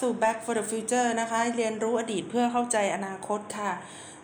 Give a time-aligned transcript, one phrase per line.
[0.00, 3.72] สู่ Back for the Future นะคะ เรียนรู้อดีตเพื่อเข้าใจอนาคตค่ะ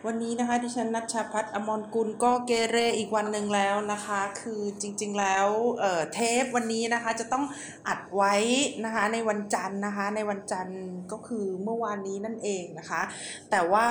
[0.07, 5.46] วันนี้นะคะดิฉันนัชชาพัฒน์อมรกุลก็เกเรอีกวันหนึ่งแล้วนะคะ คือจริงๆแล้ว
[5.80, 7.45] เเทปวันนี้นะคะจะต้อง
[7.88, 8.34] อัดไว้
[8.84, 13.02] นะคะในวันจันทร์นะคะ ในวันจันทร์ก็คือเมื่อวานนี้นั่นเองนะคะ
[13.51, 13.87] แต่ว่า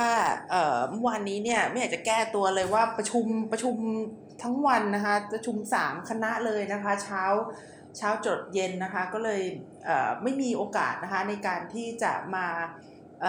[0.91, 3.75] เมื่อวานนี้เนี่ยไม่อยากจะแก้ตัวเลยว่าประชุมประชุม
[4.43, 7.23] ทั้งวันนะคะประชุมสามคณะเลยนะคะ เช้า
[7.97, 9.41] เช้าจดเย็นนะคะก็เลย
[9.85, 12.47] เไม่มีโอกาสนะคะในการที่จะมา
[13.25, 13.27] อ,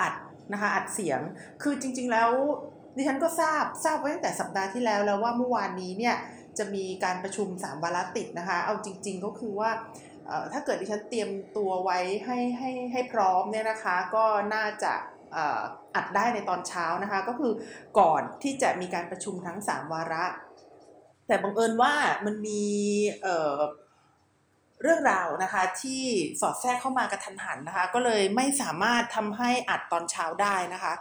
[0.00, 0.14] อัด
[0.52, 1.20] นะคะอัดเสียง
[1.62, 2.30] คือจริง ๆ แล้ว
[2.96, 6.16] ดิฉันก็ทราบทราบไว้ตั้งแต่สัปดาห์ที่แล้วแล้วว่าเมื่อวานนี้เนี่ย
[6.58, 9.70] จะมีการประชุมสามวาระติดนะคะ เอาจริง ๆ ก็คือว่า
[10.52, 14.92] ถ้าเกิดดิฉันเตรียมตัวไว้ให้ให้ให้พร้อมเนี่ยนะคะ ก็น่าจะ
[15.96, 17.52] อัดได้ในตอนเช้านะคะ ก็คือ
[17.98, 20.24] ก่อนที่จะมีการประชุมทั้ง 3 วาระ
[21.26, 21.94] แต่บังเอิญว่า
[22.26, 22.64] มันมี
[24.82, 26.02] เรื่องราวนะคะที่
[26.40, 30.92] สอดแทรกเข้ามากระทันหันนะคะ ก็เลยไม่สามารถทำให้อัดตอนเช้าได้นะคะ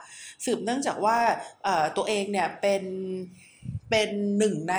[0.45, 1.17] สืบเนื่องจากว่า
[1.97, 2.83] ตัวเองเนี่ยเป็น
[3.89, 4.09] เป็น
[4.39, 4.77] หนึ่งใน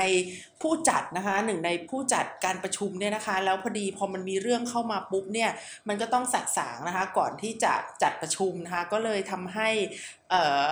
[0.62, 5.50] ผู้จัดนะคะหนึ่งในผู้จัดการประชุมเนี่ยนะคะ แล้วพอดีพอมันมีเรื่องเข้ามาปุ๊บเนี่ย
[5.88, 9.68] มันก็ต้องสักสางนะคะก่อนที่จะจัดประชุมนะคะก็เลยทำให้
[10.32, 10.70] อ่อ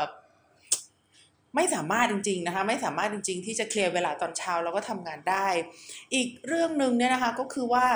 [1.54, 5.48] ไม่สามารถจริงๆนะคะไม่สามารถจริง ๆ ที่จะเคลียร์เวลาตอนเช้าแล้วก็ทำงานได้
[6.14, 7.86] อีกเรื่องหนึ่งเนี่ยนะคะก็คือว่า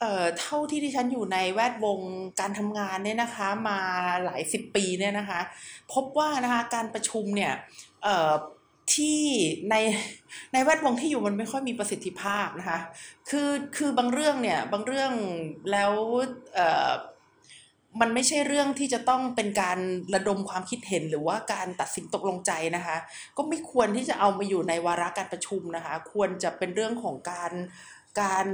[0.00, 2.00] เอ่อเท่าที่ที่ฉันอยู่ในแวดวง
[2.40, 3.78] การทำงานเนี่ยนะคะมา
[4.24, 5.40] หลายสิบปีเนี่ยนะคะ
[5.92, 7.52] พบว่านะคะการประชุมเนี่ย
[8.02, 8.32] เอ่อ
[8.94, 9.22] ที่
[9.70, 9.76] ใน
[10.52, 12.78] ในแวดวงที่อยู่มันไม่ค่อยมีประสิทธิภาพนะคะ
[13.30, 15.12] คือคือบางเรื่องเนี่ยบางเรื่อง
[15.72, 15.92] แล้ว
[16.54, 16.90] เอ่อ
[18.00, 19.78] มันไม่ใช่เรื่องที่จะต้องเป็นการ
[20.14, 22.96] ระดมความคิดเห็นหรือว่าการตัดสินตกลงใจนะคะ
[23.36, 27.52] ก็ไม่ควรที่จะเอามาอยู่ในวาระการประชุมนะคะ ควรจะเป็นเรื่องของการ
[28.20, 28.46] การ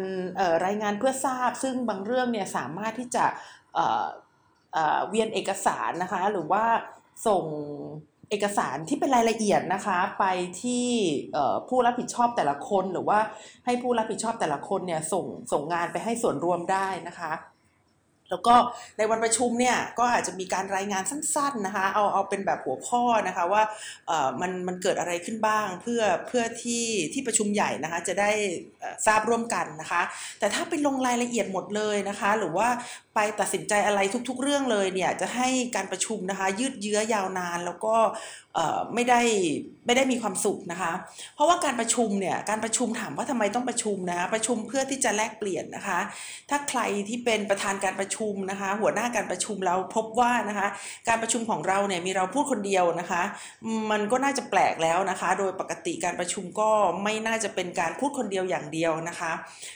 [0.65, 3.25] รายงานเพื่อทราบ ซึ่งบางเรื่องเนี่ยสามารถที่จะ
[3.75, 4.07] เอ่อ
[4.73, 6.65] เอ่อเวียนเอกสารนะคะ หรือว่า
[7.27, 7.45] ส่ง
[8.31, 10.25] เอกสารที่เป็นรายละเอียดนะคะไป
[10.63, 10.87] ที่
[11.69, 13.19] ผู้รับผิดชอบแต่ละคน หรือว่า
[13.65, 17.33] ให้ผู้รับผิดชอบแต่ละคนเนี่ยส่งส่งงานไปให้ส่วนรวมได้นะคะ
[18.31, 18.55] แล้วก็
[18.99, 23.63] ในวันประชุมเนี่ยก็อาจจะมีการรายงานสั้นๆนะคะเอาเอาเป็นแบบหัวข้อนะคะว่า
[24.07, 28.31] เออมันมันเกิดอะไรขึ้นบ้างเพื่อเพื่อที่ที่ประชุมใหญ่นะคะจะได้
[29.07, 30.03] ทราบร่วมกันนะคะ
[30.39, 32.69] แต่ถ้าไปลงรายละเอียดหมดเลยนะคะ หรือว่า
[33.15, 37.95] ไปตัดสินใจอะไรทุกๆ เรื่องเลยเนี่ยจะให้การประชุมนะคะยืดเยื้อยาวนาน แล้วก็
[38.95, 39.21] ไม่ได้
[39.87, 40.93] ไม่ได้มีความสุขนะคะ
[41.35, 45.99] เพราะว่าการประชุมเนี่ยการประชุมถามว่าทำไมต้องประชุมนะคะประชุมเพื่อที่จะแลกเปลี่ยนนะคะ
[46.51, 50.69] ถ้าใครที่เป็นประธานการประชุมนะคะ หัวหน้าการประชุมแล้วพบว่านะคะ
[51.09, 53.23] การประชุมของเราเนี่ยมีเราพูดคนเดียวนะคะ
[53.91, 56.71] มันก็น่าจะแปลกแล้วนะคะ โดยปกติการประชุมก็
[57.03, 59.33] ไม่น่าจะเป็นการพูดคนเดียวอย่างเดียวนะคะ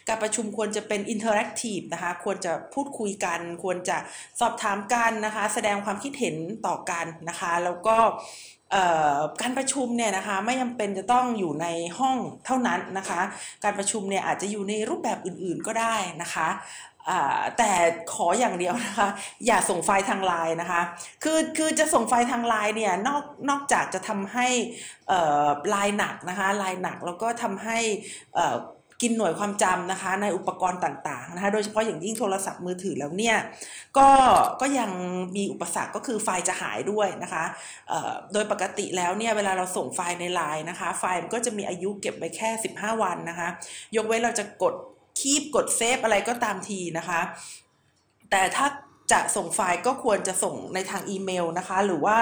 [0.08, 3.96] การประชุมควรจะเป็น interactive นะคะควรจะพูดคุยกัน ควรจะ
[4.40, 6.36] สอบถามกันนะคะ แสดงความคิดเห็น
[6.66, 7.96] ต่อกันนะคะ แล้วก็
[9.40, 11.66] การประชุมเนี่ยนะคะไม่จำเป็นจะต้องอยู่ใน
[11.98, 12.16] ห้อง
[12.46, 13.20] เท่านั้นนะคะ
[13.64, 16.48] การประชุมเนี่ยอาจจะอยู่ในรูปแบบอื่นๆก็ได้นะคะ
[17.58, 17.72] แต่
[18.12, 19.08] ขออย่างเดียวนะคะ
[19.46, 20.82] อย่าส่งไฟล์ทางไลน์นะคะ
[21.22, 24.46] คือคือจะส่งไฟล์ทางไลน์เนี่ยนอกนอกจากจะทำให้
[25.70, 27.78] ไลน์หนักนะคะไลน์หนักแล้วก็ทำให้
[28.38, 28.56] อ่อ
[29.02, 33.36] กินหน่วยความจำนะคะ ในอุปกรณ์ต่างๆนะคะ โดยเฉพาะอย่างยิ่งโทรศัพท์มือถือแล้วเนี่ย
[33.98, 34.08] ก็
[34.60, 34.90] ก็ยัง
[35.36, 37.44] มีอุปสรรคก็คือไฟล์จะหายด้วยนะคะ
[38.32, 43.48] โดยปกติแล้วเนี่ยเวลาเราส่งไฟล์ในไลน์นะคะ ไฟล์มันก็จะมีอายุเก็บไว้แค่ 15 วันนะคะ
[43.96, 44.74] ยกเว้นเราจะกด
[45.20, 47.20] keep กด save อะไรก็ตามทีนะคะ
[48.30, 48.66] แต่ถ้า
[49.12, 52.16] จะส่งไฟล์ก็ควรจะส่งในทางอีเมลนะคะ หรือว่า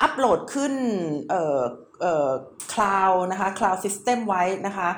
[0.00, 0.74] อัปโหลดขึ้น
[1.30, 1.60] เอ่อ
[2.00, 2.30] เอ่อ
[2.72, 4.88] cloud นะคะ cloud system ไว้นะคะ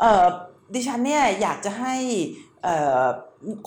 [0.00, 0.26] เอ่อ
[0.74, 1.94] ดิฉันเนี่ยอยากจะให้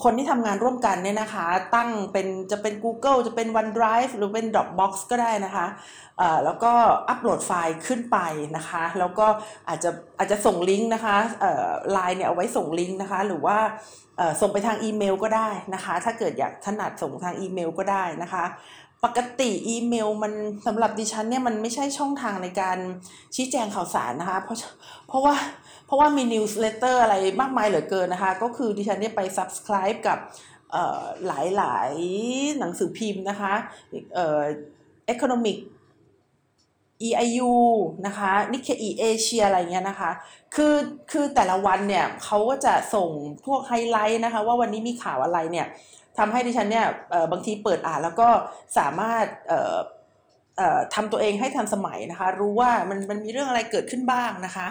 [0.02, 5.66] คนที่ทำงานร่วมกันเนี่ยนะคะ ตั้งเป็นจะเป็น Google จะเป็น OneDrive หรือเป็น Dropbox ก็ได้นะคะ
[6.44, 6.72] แล้วก็
[7.08, 8.18] อัปโหลดไฟล์ขึ้นไป
[8.56, 9.26] นะคะ แล้วก็
[9.68, 11.16] อาจจะอาจจะส่งลิงก์นะคะ
[11.92, 13.58] ไลน์เนี่ยเอาไว้ส่งลิงก์นะคะ หรือว่า
[14.40, 18.44] ส่งไปทางอีเมลก็ได้นะคะ ถ้าเกิดอยากถนัดส่งทางอีเมลก็ได้นะคะ
[19.04, 20.32] ปกติอีเมลมัน
[20.66, 22.78] สำหรับดิฉันเนี่ยมันไม่ใช่ช่องทางในการ
[23.34, 24.56] ชี้แจงข่าวสารนะคะ เพราะ
[25.08, 25.34] เพราะว่า
[25.90, 30.18] เพราะว่ามี newsletter อะไรมากมายเหลือเกินนะคะ ก็คือดิฉันเนี่ยไป subscribe กับ
[31.26, 33.52] หลายหลายๆหนังสือพิมพ์นะคะ
[34.14, 34.40] เอ่อ
[35.12, 35.58] economic
[37.06, 37.52] EIU
[38.06, 40.10] นะคะนิเคอีเอเชียอะไรเงี้ยนะคะ
[40.54, 40.74] คือ
[41.10, 43.08] คือแต่ละวันเนี่ยเขาก็จะส่ง
[43.46, 45.66] พวกไฮไลท์นะคะ ว่าวันนี้มีข่าวอะไรเนี่ย
[46.18, 46.86] ทำให้ดิฉันเนี่ย
[47.32, 48.28] บางทีเปิดอ่านแล้วก็
[48.78, 49.24] สามารถ
[50.94, 54.68] ทำตัวเองให้ทันสมัยนะคะ รู้ว่ามันมันมีเรื่องอะไรเกิดขึ้นบ้างนะคะ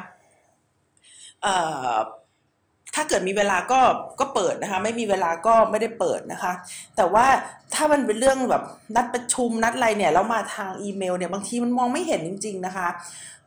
[2.95, 3.79] ถ้าเกิดมีเวลาก็
[4.19, 6.53] ก็เปิดนะคะ ไม่มีเวลาก็ไม่ได้เปิดนะคะ
[6.95, 7.25] แต่ว่า
[7.73, 8.63] ถ้ามันเป็นเรื่องแบบ
[8.95, 12.87] นัดประชุมนัดอะไรเนี่ยแล้วมาทางอีเมลเนี่ยบางทีมันมองไม่เห็นจริง ๆนะคะ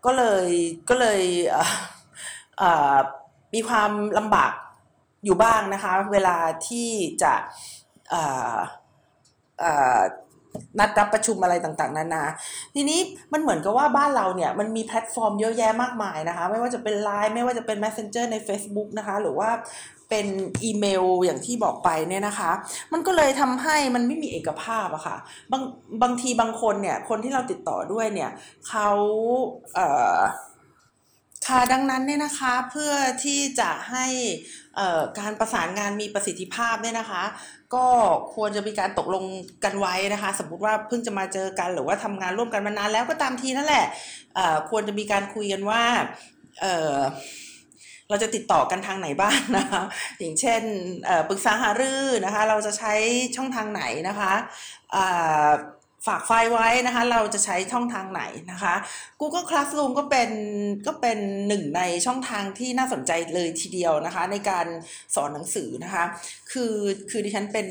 [0.05, 0.49] ก็เลย
[0.89, 1.23] ก็เลย
[3.55, 4.53] มีความลำบาก
[5.25, 6.37] อยู่บ้างนะคะ เวลา
[6.67, 6.89] ที่
[7.23, 7.35] จะ
[10.79, 12.25] นัดรับประชุมอะไรต่างๆ นานา
[12.75, 13.01] ทีนี้
[13.33, 19.51] มันเหมือนกับว่าบ้านเราเนี่ยมันมีแพลตฟอร์มเยอะแยะมากมายนะคะ ไม่ว่าจะเป็น Line ไม่ว่าจะเป็น Messenger ใน Facebook นะคะ หรือว่า
[20.11, 20.27] เป็น
[20.65, 22.51] อีเมลอย่างที่บอกไปเนี่ยนะคะ
[22.93, 25.17] มันก็เลยทำให้มันไม่มีเอกภาพอะค่ะ
[25.53, 25.63] บาง
[26.03, 28.31] บางทีบางคนเนี่ยคนที่เราติดต่อด้วยเนี่ย
[28.69, 28.89] เขา
[29.75, 30.19] เอ่อ
[31.49, 32.95] ค่ะดังนั้นเนี่ยนะคะเพื่อ
[33.25, 34.07] ที่จะให้
[35.19, 37.23] การประสานงานมีประสิทธิภาพเนี่ยนะคะ
[37.75, 37.87] ก็
[38.35, 39.25] ควรจะมีการตกลง
[39.65, 43.85] กันไว้นะคะ สมมติว่าเพิ่งจะมาเจอกันหรือว่าทำงานร่วมกันมานานแล้วก็ตามทีนั่นแหละ
[44.71, 45.83] ควรจะมีการคุยกันว่า
[48.09, 49.83] เราจะติดต่อกันทางไหนบ้างนะคะ
[50.19, 50.63] อย่างเช่น
[51.29, 52.93] ปรึกษาหารือนะคะ เราจะใช้
[53.37, 54.33] ช่องทางไหนนะคะ
[56.07, 58.23] ฝากไฟล์ไว้นะคะ เราจะใช้ช่องทางไหน
[58.53, 58.75] นะคะ
[59.21, 60.31] Google Classroom ก็เป็น
[60.87, 61.19] ก็เป็น
[61.49, 64.67] หนึ่งในช่องทางที่น่าสนใจเลยทีเดียวนะคะ ในการ
[65.15, 66.05] สอนหนังสือนะคะ
[66.53, 66.75] คือ
[67.11, 67.67] คือดิฉันเป็น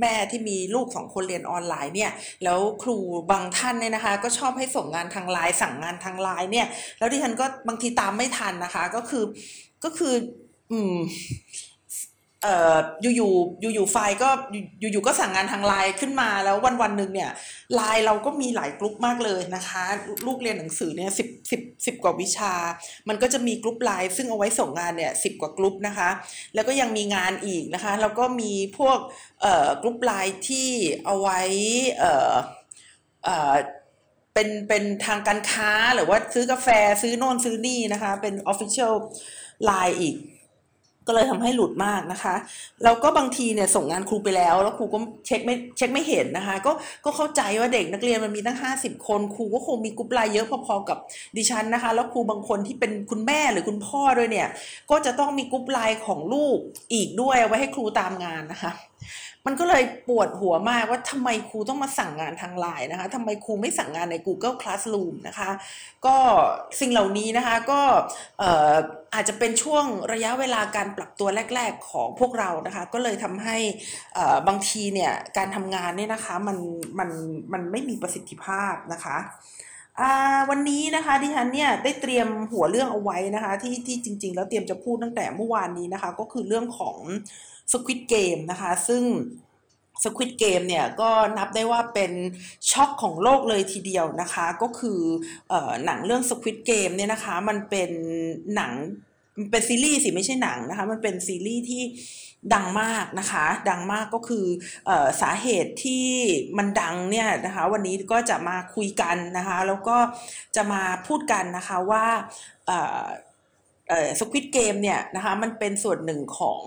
[0.00, 2.12] แม่ที่มีลูกสองคนเรียนออนไลน์เนี่ย
[2.44, 2.98] แล้วครู
[3.30, 6.66] บางท่านเนี่ยนะคะ ก็ชอบให้ส่งงานทางไลน์สั่งงานทางไลน์เนี่ย
[6.98, 9.24] แล้วดิฉันก็บางทีตามไม่ทันนะคะ ก็คือ
[9.84, 10.14] ก็คือ
[10.72, 10.96] อืม
[12.44, 14.28] เอ่ออยู่ๆอยู่ๆไฟก็
[14.80, 17.30] อยู่ๆก็สั่งงานทางไลน์ขึ้นมาแล้ววันวันหนึ่งเนี่ย
[17.74, 19.84] ไลน์เราก็มีหลายกลุ่มมากเลยนะคะ
[20.26, 22.52] ลูกเรียนหนังสือเนี่ยสิบสิบสิบกว่าวิชา
[23.08, 26.10] มันก็จะมีกลุ่มไลน์ซึ่งเอาไว้ส่งงานเนี่ยสิบกว่ากลุ่มนะคะ
[26.54, 28.98] แล้วก็ยังมีงานอีกนะคะ แล้วก็มีพวก
[29.40, 30.68] เอ่อกลุ่มไลน์ที่
[31.04, 31.40] เอาไว้
[31.98, 32.34] เอ่อ
[33.24, 33.54] เอ่อ
[34.34, 36.68] เป็นเป็นทางการค้าหรือว่าซื้อกาแฟ
[37.02, 38.94] ซื้อโน่นซื้อนี่นะคะ เป็น Official
[39.64, 40.16] ไลน์อีก
[41.06, 42.34] ก็เลยทำให้หลุดมากนะคะ
[42.84, 46.72] แล้วก็บางทีเนี่ยส่งงานครูไปแล้ว แล้วครูก็เช็คไม่เช็คไม่เห็นนะคะ ก็
[47.04, 50.98] ก็เข้าใจว่าเด็กนักเรียนมันมีตั้ง 50 คนครูก็คงมีกรุ๊ปไลน์เยอะพอๆกับ
[51.36, 54.48] ดิฉันนะคะ แล้วครูบางคนที่เป็นคุณแม่หรือคุณพ่อด้วยเนี่ย
[54.90, 56.56] ก็จะต้องมีกรุ๊ปไลน์ของลูก
[56.94, 58.72] อีกด้วยไว้ให้ครูตามงานนะคะ
[59.46, 65.50] มันก็เลยปวดหัวมากว่าทำไมครูต้องมาสั่งงานทางไลน์นะคะทำไมครูไม่สั่งงานใน Google Classroom นะคะ
[66.06, 66.16] ก็
[66.80, 67.80] สิ่งเหล่านี้นะคะก็
[69.14, 73.56] อาจจะเป็นช่วงระยะเวลาการปรับตัวแรก ๆ ของพวกเรานะคะ ก็เลยทำให้
[74.48, 76.58] บางทีเนี่ยการทำงานเนี่ยนะคะมัน
[76.98, 77.10] มัน
[77.52, 79.16] มันไม่มีประสิทธิภาพนะคะ
[80.50, 86.98] วันนี้นะคะที่ฉันเนี่ยได้เตรียมหัวเรื่องเอาไว้นะคะที่ที่จริง ๆ แล้วเตรียมจะพูดตั้งแต่เมื่อวานนี้นะคะ ก็คือเรื่องของ
[87.72, 89.02] Squid Game นะคะ ซึ่ง
[90.04, 92.12] Squid Game เนี่ยก็นับได้ว่าเป็น
[92.70, 95.00] ช็อกของโลกเลยทีเดียวนะคะ ก็คือ
[95.52, 97.90] อหนังเรื่อง Squid Game เนี่ยนะคะมันเป็น
[98.54, 98.72] หนัง
[99.50, 101.82] เป็นซีรีส์สิไม่ใช่หนังนะคะมันเป็นซีรีส์ที่
[102.54, 104.46] ดังมากนะคะ ดังมากก็คือ
[104.88, 104.90] อ
[105.22, 106.06] สาเหตุที่
[106.58, 109.96] มันดังเนี่ยนะคะ วันนี้ก็จะมาคุยกันนะคะ แล้วก็
[110.56, 112.06] จะมาพูดกันนะคะว่า
[114.20, 116.62] สควิตเกมเนี่ยนะคะมันเป็นส่วนหนึ่งของ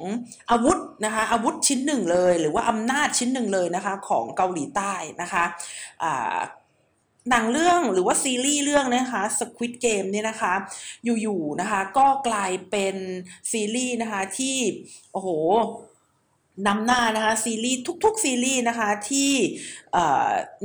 [0.52, 5.44] อาวุธนะคะอาวุธชิ้นหนึ่งเลย หรือว่าอำนาจชิ้นหนึ่งเลยนะคะของเกาหลีใต้นะคะ
[7.30, 10.54] หนังเรื่องหรือว่าซีรีส์เรื่องนะคะ Squid Game เนี่ยนะคะ
[11.22, 12.96] อยู่ๆนะคะก็กลายเป็น
[13.52, 14.58] ซีรีส์นะคะที่
[15.12, 15.30] โอ้โห
[16.68, 19.32] นำหน้านะคะซีรีส์ทุกๆซีรีส์นะคะที่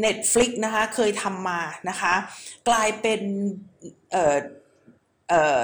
[0.01, 2.15] เน็ตฟลิกนะคะเคยทำมานะคะ
[2.69, 3.21] กลายเป็น
[4.13, 4.37] เอ่อ
[5.29, 5.61] เอ่อ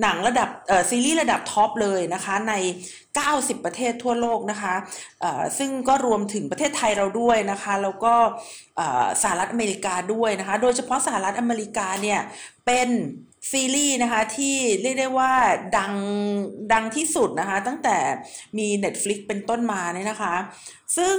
[0.00, 0.48] หนังระดับ
[0.90, 2.54] ซีรีส์ระดับท็อปเลยนะคะใน
[3.10, 4.74] 90 ประเทศทั่วโลกนะคะ
[5.58, 8.14] ซึ่งก็รวมถึงประเทศไทยเราด้วยนะคะ แล้วก็
[9.22, 12.20] สหรัฐอเมริกาด้วยนะคะ โดยเฉพาะสหรัฐอเมริกาเนี่ย
[12.66, 12.88] เป็น
[13.50, 15.32] ซีรีส์นะคะที่เรียกได้ว่า
[15.78, 15.94] ดัง
[16.72, 17.96] ดังที่สุดนะคะ ตั้งแต่
[18.58, 20.34] มี Netflix เป็นต้นมาเนี่ยนะคะ
[20.96, 21.16] ซึ่ง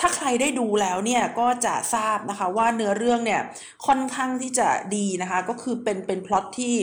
[0.00, 3.42] ถ้าใครได้ดูแล้วเนี่ยก็จะทราบนะคะว่าเนื้อเรื่องเนี่ย
[3.86, 6.74] ค่อนข้างที่จะดีนะคะ ก็คือเป็นเป็นพล็อตที่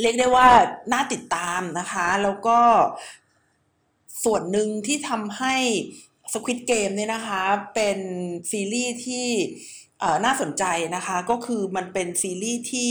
[0.00, 0.48] เรียกได้ว่า
[0.92, 2.58] น่าติดตามนะคะ แล้วก็
[4.24, 5.54] ส่วนหนึ่งที่ทำให้
[6.32, 7.42] Squid Game เนี่ยนะคะ
[7.74, 7.98] เป็น
[8.50, 9.28] ซีรีส์ที่
[10.24, 10.64] น่าสนใจ
[10.96, 12.90] นะคะก็คือมันเป็นซีรีส์ที่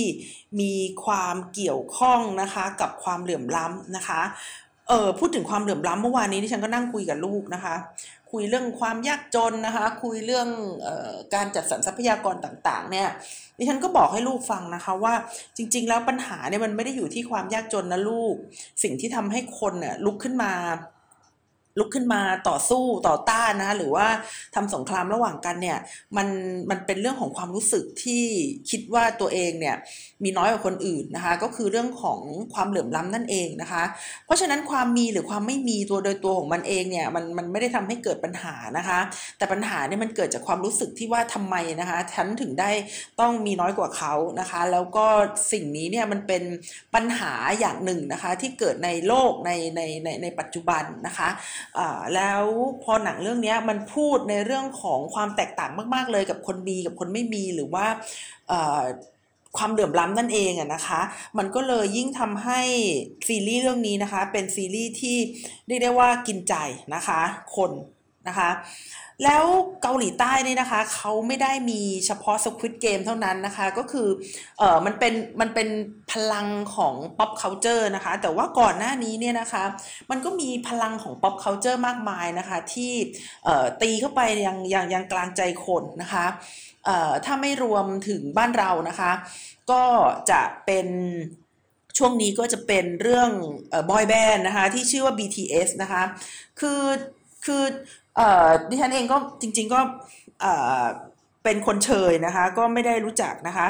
[0.59, 0.73] มี
[1.05, 4.21] ความเกี่ยวข้องนะคะกับความเหลื่อมล้ำนะคะ
[4.89, 7.75] เออพูดถึงความเหลื่อมล้ำเมื่อวานนี้ที่ฉันก็นั่งคุยกับลูกนะคะ
[8.31, 10.47] คุยเรื่องความยากจนนะคะ คุยเรื่อง
[10.85, 13.09] ออการจัดสรรทรัพยากรต่างๆ เนี่ย
[13.57, 15.13] ดิฉันก็บอกให้ลูกฟังนะคะว่า
[15.57, 18.35] จริง ๆ แล้วปัญหาเนี่ยมันไม่ได้อยู่ที่ความยากจนนะลูก
[18.83, 20.51] สิ่งที่ทำให้คนเนี่ยลุกขึ้นมา
[21.77, 24.07] ลุกขึ้นมาต่อสู้ต่อต้านนะหรือว่า
[24.55, 25.77] ทำสงครามระหว่างกันเนี่ย
[26.17, 26.27] มัน
[26.69, 28.23] มันเป็นเรื่องของความรู้สึกที่
[28.69, 29.75] คิดว่าตัวเองเนี่ย
[30.23, 32.19] มีน้อยกว่าคนอื่นนะคะ ก็คือเรื่องของ
[32.53, 33.83] ความเหลื่อมล้ำนั่นเองนะคะ
[34.25, 38.99] เพราะฉะนั้นความมีหรือความไม่มีตัวโดยตัวของมันเองเนี่ยมันมันไม่ได้ทำให้เกิดปัญหานะคะ
[39.37, 42.71] แต่ปัญหาเนี่ยมันเกิดจากความรู้สึกที่ว่าทำไมนะคะฉันถึงได้
[43.19, 45.05] ต้องมีน้อยกว่าเขานะคะ แล้วก็
[45.51, 46.43] สิ่งนี้เนี่ยมันเป็น
[46.95, 52.43] ปัญหาอย่างหนึ่งนะคะที่เกิดในโลกในในในในปัจจุบันนะคะะแล้ว
[52.83, 57.85] พอหนังเรื่องนี้มันพูดในเรื่องของความแตกต่างมาก ๆ เลยกับคนมีกับคนไม่มีหรือว่า
[59.57, 61.01] ความเดือมล้ำนั่นเองอะนะคะ
[61.37, 62.61] มันก็เลยยิ่งทำให้
[63.27, 65.17] ซีรีส์เรื่องนี้นะคะ เป็นซีรีส์ที่
[65.67, 66.55] เรียกได้ว่ากินใจ
[66.95, 67.21] นะคะ
[67.55, 67.71] คน
[68.27, 68.49] นะคะ
[69.23, 69.43] แล้ว
[69.81, 74.07] เกาหลีใต้นี่นะคะเขาไม่ได้มีเฉพาะ Squid Game เท่านั้นนะคะ ก็คือ
[74.59, 75.69] เออมันเป็นมันเป็น
[76.11, 79.63] พลังของ pop culture นะคะ แต่ว่าก่อนหน้านี้เนี่ยนะคะ
[80.09, 82.93] มันก็มีพลังของ pop culture มากมายนะคะ ที่
[83.45, 86.25] เอ่อตีเข้าไปยังยังยังกลางใจคนนะคะ
[86.85, 89.11] เอ่อถ้าไม่รวมถึงบ้านเรานะคะ
[89.71, 89.83] ก็
[90.31, 90.87] จะเป็น
[91.97, 93.29] ช่วงนี้ก็จะเป็นเรื่อง
[93.89, 96.03] บอยแบนด์นะคะ ที่ชื่อว่า BTS นะคะ
[96.59, 96.81] คือ
[97.45, 97.63] คือ
[98.17, 99.79] เอ่อดิฉันเองก็จริง ๆก็
[100.41, 100.83] เอ่อ
[101.43, 103.67] เป็นคนเชยนะคะ ก็ไม่ได้รู้จักนะคะ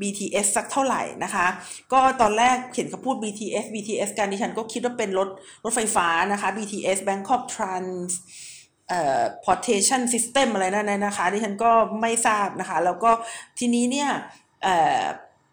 [0.00, 1.46] BTS สักเท่าไหร่นะคะ
[1.92, 5.28] ก็ตอนแรกเห็นเขาพูด BTS BTS กันดิฉันก็คิดว่าเป็นรถ
[5.64, 8.12] รถไฟฟ้านะคะ BTS Bangkok Trans
[8.88, 13.10] เอ่อ transportation system อะไรนั่นนะคะดิฉันก็ไม่ทราบนะคะ แล้วก็
[13.58, 14.10] ทีนี้เนี่ย
[14.62, 15.02] เอ่อ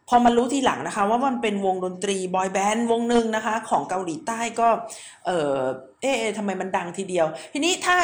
[0.10, 4.68] พอมารู้ทีหลังนะคะ ว่ามันเป็นวงดนตรีบอยแบนด์วงหนึ่งนะคะ ของเกาหลีใต้ก็
[5.26, 5.58] เออ
[6.02, 7.96] เอ๊ะทำไมมันดังทีเดียว ทีนี้ถ้า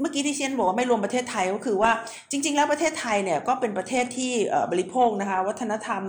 [0.00, 1.92] เมื่อกี้ที่เชนบอกว่าไม่รวมประเทศไทยก็คือว่า
[2.30, 4.32] จริง ๆ แล้วประเทศไทยเนี่ยก็เป็นประเทศที่
[4.70, 6.02] บริโภคนะคะ วัฒนธรรม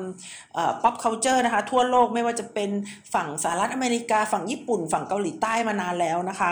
[0.84, 2.70] pop culture นะคะ ทั่วโลกไม่ว่าจะเป็น
[3.14, 6.52] ฝั่งสหรัฐอเมริกา ฝั่งญี่ปุ่น ฝั่งเกาหลีใต้มานานแล้วนะคะ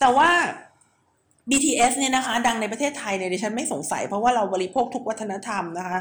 [0.00, 0.30] แต่ว่า
[1.50, 5.98] BTS เนี่ยนะคะ ดังในประเทศไทยเนี่ยดิฉันไม่สงสัยเพราะว่าเราบริโภคทุกวัฒนธรรมนะคะ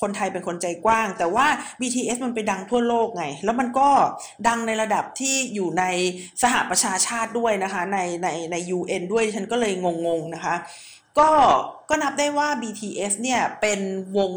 [0.00, 1.46] คนไทยเป็นคนใจกว้าง แต่ว่า
[1.80, 3.88] BTS มันไปดังทั่วโลกไง แล้วมันก็
[4.48, 5.84] ดังในระดับที่อยู่ใน
[6.42, 10.54] สหประชาชาติด้วยนะคะ ในในใน UN ด้วยฉันก็เลยงงๆนะคะ
[11.18, 11.30] ก็
[11.88, 13.80] ก็นับได้ว่า BTS เนี่ยเป็น
[14.16, 14.32] วง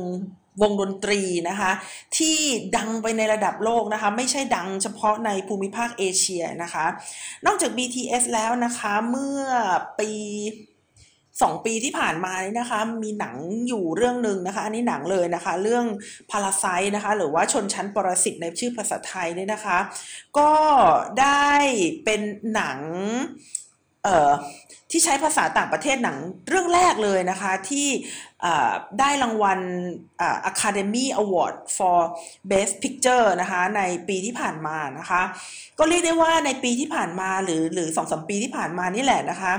[0.62, 1.72] วงดนตรีนะคะ
[2.18, 2.38] ที่
[2.78, 6.86] ดังไปในระดับโลกนะคะ ไม่ใช่ดังเฉพาะในภูมิภาคเอเชียนะคะ
[7.46, 9.44] นอกจาก BTS แล้วนะคะเมื่อ
[10.00, 10.12] ปี
[11.42, 13.36] สองปีที่ผ่านมานี่นะคะ มีหนัง
[13.68, 15.86] อยู่เรื่องหนึ่งนะคะ อันนี้หนังเลยนะคะ เรื่อง
[16.32, 19.78] พาราไซนะคะ หรือว่าชนชั้นปรสิตในชื่อภาษาไทยนี่นะคะ
[20.38, 20.52] ก็
[21.22, 21.52] ได้
[22.04, 22.22] เป็น
[22.54, 22.80] หนัง
[24.04, 24.32] เอ่อ
[24.92, 26.18] ที่ใช้ภาษาต่างประเทศหนัง
[26.50, 27.88] เรื่องแรกเลยนะคะ ที่
[29.00, 29.60] ได้รางวัล
[30.52, 32.00] Academy Award for
[32.52, 35.22] Best Picture นะคะในปีที่ผ่านมานะคะ
[35.80, 39.54] ก็เรียกได้ว่าในปีที่ผ่านมาหรือหรือสองสมปีที่ผ่านมานี่แหละนะคะ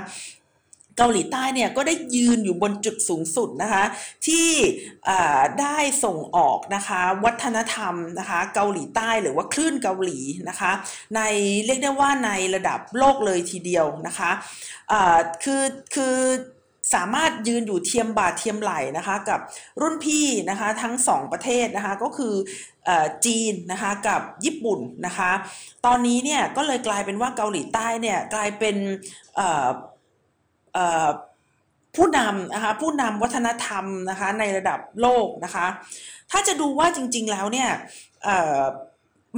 [1.00, 3.84] เกาหลีใต้เนี่ยก็ได้ยืนอยู่บนจุดสูงสุดนะคะ
[4.26, 4.48] ที่
[5.60, 10.72] ได้ส่งออกนะคะวัฒนธรรมนะคะเกาหลีใต้หรือว่าคลื่นเกาหลีนะคะ
[11.16, 11.20] ใน
[11.66, 14.30] เรียกได้ว่าในระดับโลกเลยทีเดียวนะคะ
[15.42, 15.64] คือ
[15.94, 16.16] คือ
[16.94, 19.40] สามารถยืนอยู่เทียมบาทเทียมไหลนะคะกับ
[19.80, 22.34] รุ่นพี่นะคะทั้งสองประเทศนะคะก็คือ
[23.26, 25.30] จีนนะคะกับญี่ปุ่นนะคะ
[25.86, 28.76] ตอนนี้เนี่ยก็เลยกลายเป็นว่าเกาหลีใต้เนี่ยกลายเป็น
[31.96, 35.66] ผู้นำนะคะผู้นำวัฒนธรรมนะคะในระดับโลกนะคะ
[36.30, 37.68] ถ้าจะดูว่าจริง ๆแล้วเนี่ย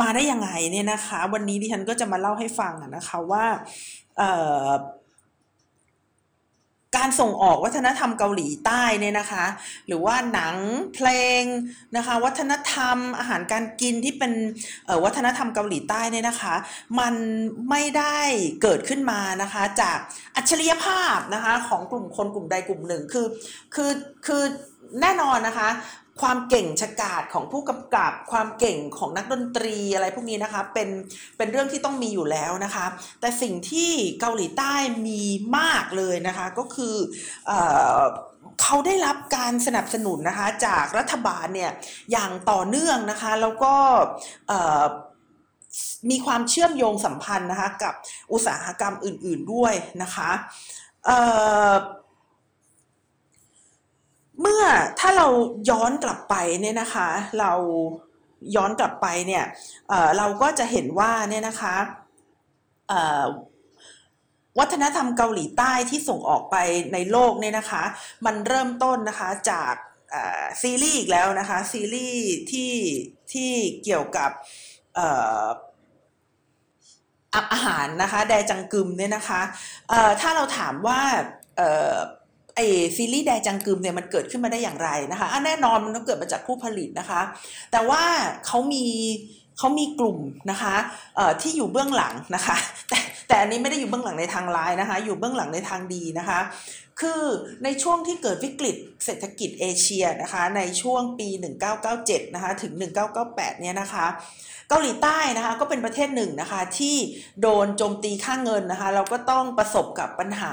[0.01, 3.45] มาได้ยังไงเนี่ยนะคะ วันนี้ดิฉันก็จะมาเล่าให้ฟังนะคะว่า
[6.97, 9.45] การส่งออกวัฒนธรรมเกาหลีใต้เนี่ยนะคะ
[9.87, 10.55] หรือว่าหนัง
[10.95, 11.09] เพล
[11.41, 11.43] ง
[11.97, 14.33] นะคะ วัฒนธรรมอาหารการกินที่เป็น
[15.05, 16.55] วัฒนธรรมเกาหลีใต้เนี่ยนะคะ
[17.01, 17.15] มัน
[17.71, 18.19] ไม่ได้
[18.63, 19.99] เกิดขึ้นมานะคะจาก
[20.37, 23.27] อัจฉริยภาพนะคะของกลุ่มคนกลุ่มใดกลุ่มหนึ่งคือ
[23.75, 23.91] คือ
[24.27, 24.43] คือ
[25.01, 25.69] แน่นอนนะคะ
[26.21, 30.89] ความเก่งฉกาจของผู้กำกับ ความเก่งของนักดนตรีอะไรพวกนี้นะคะเป็น
[31.37, 32.87] เป็นเรื่องที่ต้องมีอยู่แล้วนะคะ
[33.21, 33.91] แต่สิ่งที่
[34.21, 34.75] เกาหลีใต้
[35.07, 35.23] มี
[35.59, 36.97] มากเลยนะคะก็คือ
[37.47, 37.53] เอ
[38.63, 41.73] เขาได้รับการสนับสนุนนะคะจากรัฐบาลเนี่ย
[42.13, 43.75] อย่างต่อเนื่องนะคะ แล้วก็
[46.11, 47.95] มีความเชื่อมโยงสัมพันธ์นะคะกับ
[48.33, 50.31] อุตสาหกรรมอื่น ๆด้วยนะคะ
[54.43, 54.65] เมื่อ
[54.99, 55.27] ถ้าเรา
[55.71, 57.09] ย้อนกลับไปเนี่ยนะคะ
[57.41, 57.53] เรา
[58.57, 59.45] ย้อนกลับไปเนี่ย
[59.89, 61.77] เเราก็จะเห็นว่าเนี่ยนะคะ
[64.59, 66.57] วัฒนธรรมเกาหลีใต้ที่ส่งออกไป
[66.93, 67.85] ในโลกเนี่ยนะคะ
[68.27, 69.75] มันเริ่มต้นนะคะจาก
[70.63, 72.73] ซีรีส์อีกแล้วนะคะ ซีรีส์ที่
[73.33, 73.51] ที่
[73.85, 74.31] เกี่ยวกับ
[77.53, 79.41] อาหารนะคะ แดจังกึมเนี่ยนะคะ
[80.21, 81.01] ถ้าเราถามว่า
[82.55, 82.61] ไอ
[82.97, 87.21] ซีรีส์แดจังกึมเนี่ยมันเกิดขึ้นมาได้อย่างไรนะคะอะแน่นอนมันต้องเกิดมาจากผู้ผลิตนะคะ
[87.73, 88.03] แต่ว่า
[88.47, 88.87] เขามี
[89.59, 90.19] เขามีกลุ่ม
[90.51, 90.75] นะคะ
[91.41, 92.57] ที่อยู่เบื้องหลังนะคะ
[92.89, 96.41] แต่แต่อันนี้ไม่ได้อยู่เบื้องหลังในทางร้ายนะคะ อยู่เบื้องหลังในทางดีนะคะ
[97.01, 97.23] คือ
[97.65, 101.29] ในช่วงที่เกิดวิกฤตเศรษฐกิจเอเชียนะคะ ในช่วงปี
[101.83, 102.73] 1997 นะคะ ถึง
[103.19, 104.07] 1998 เนี่ยนะคะ
[104.75, 106.97] เกาหลีใต้นะคะก็เป็นประเทศหนึ่งนะคะที่
[107.41, 110.53] โดนโจมตีค่างเงินนะคะเราก็ต้องประสบกับปัญหา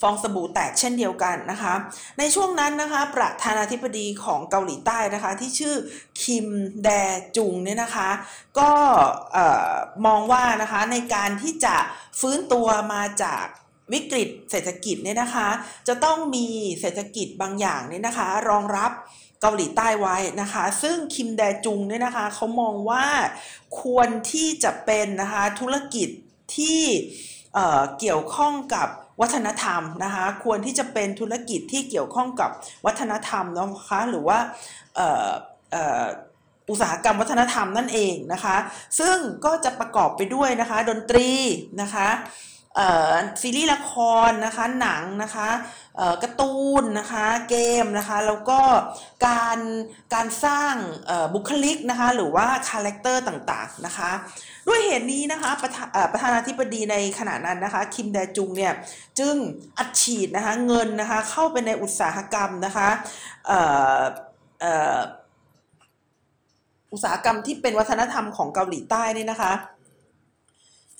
[0.00, 1.74] ฟองสบู่แตกเช่นเดียวกันนะคะ
[2.18, 5.74] ในช่วงนั้นนะคะประธานาธิบดีของเกาหลีใต้นะคะที่ชื่อ
[6.22, 6.46] คิม
[6.84, 6.88] แด
[7.36, 8.10] จุงเนี่ยนะคะ
[8.58, 8.70] ก็
[10.06, 11.76] มองว่านะคะในการที่จะ
[12.20, 13.44] ฟื้นตัวมาจาก
[13.92, 15.48] วิกฤตเศรษฐกิจเนี่ยนะคะ
[15.88, 16.46] จะต้องมี
[16.80, 18.92] เศรษฐกิจบางอย่างเนี่ยนะคะ รองรับ
[19.40, 23.04] เกาหลีใต้ไว้นะคะ ซึ่งคิมแดจุงเนี่ยนะคะเขามองว่า
[23.80, 26.08] ควรที่จะเป็นนะคะธุรกิจ
[26.56, 26.82] ที่
[27.98, 28.88] เกี่ยวข้องกับ
[29.20, 32.50] วัฒนธรรมนะคะควรที่จะเป็นธุรกิจที่เกี่ยวข้องกับ
[32.86, 34.38] วัฒนธรรมนะคะหรือว่า
[36.70, 38.56] อุตสาหกรรมวัฒนธรรมนั่นเองนะคะ
[38.98, 41.28] ซึ่งก็จะประกอบไปด้วยนะคะ ดนตรี
[41.82, 42.08] นะคะ
[43.40, 43.92] ซีรีส์ละค
[44.28, 45.48] รนะคะหนังนะคะ
[46.22, 48.60] การ์ตูนนะคะเกมนะคะแล้วก็
[49.26, 49.58] การ
[50.14, 50.74] การสร้าง
[51.34, 54.10] บุคลิกนะคะหรือว่าคาแรคเตอร์ต่างๆนะคะ
[54.68, 55.70] ด้วยเหตุนี้นะคะประ
[56.12, 58.72] ประธานาธิบดีในขณะนั้นนะคะคิมแดจุงเนี่ย
[59.18, 59.34] จึง
[59.78, 62.88] อัดฉีดนะคะเงินนะคะเข้าไปในอุตสาหกรรมนะคะ
[66.92, 69.52] อุตสาหกรรมที่เป็นวัฒนธรรมของเกาหลีใต้นี่นะคะ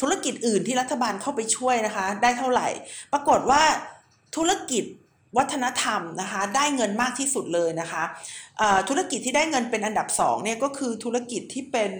[0.00, 2.68] ธุรกิจอื่นที่รัฐบาลเข้าไปช่วยนะคะ ได้เท่าไหร่
[3.12, 3.62] ปรากฏว่า
[4.36, 4.84] ธุรกิจ
[5.36, 8.02] วัฒนธรรมนะคะได้เงินมากที่สุดเลยนะคะ
[8.88, 11.92] ธุรกิจที่ได้เงินเป็นอันดับ2เนี่ยก็คือธุรกิจที่เป็น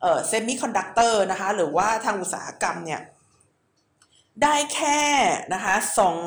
[0.00, 3.00] semiconductor นะคะหรือว่าทางอุตสาหกรรมเนี่ย
[4.42, 5.00] ได้แค่
[5.54, 6.18] นะคะสอง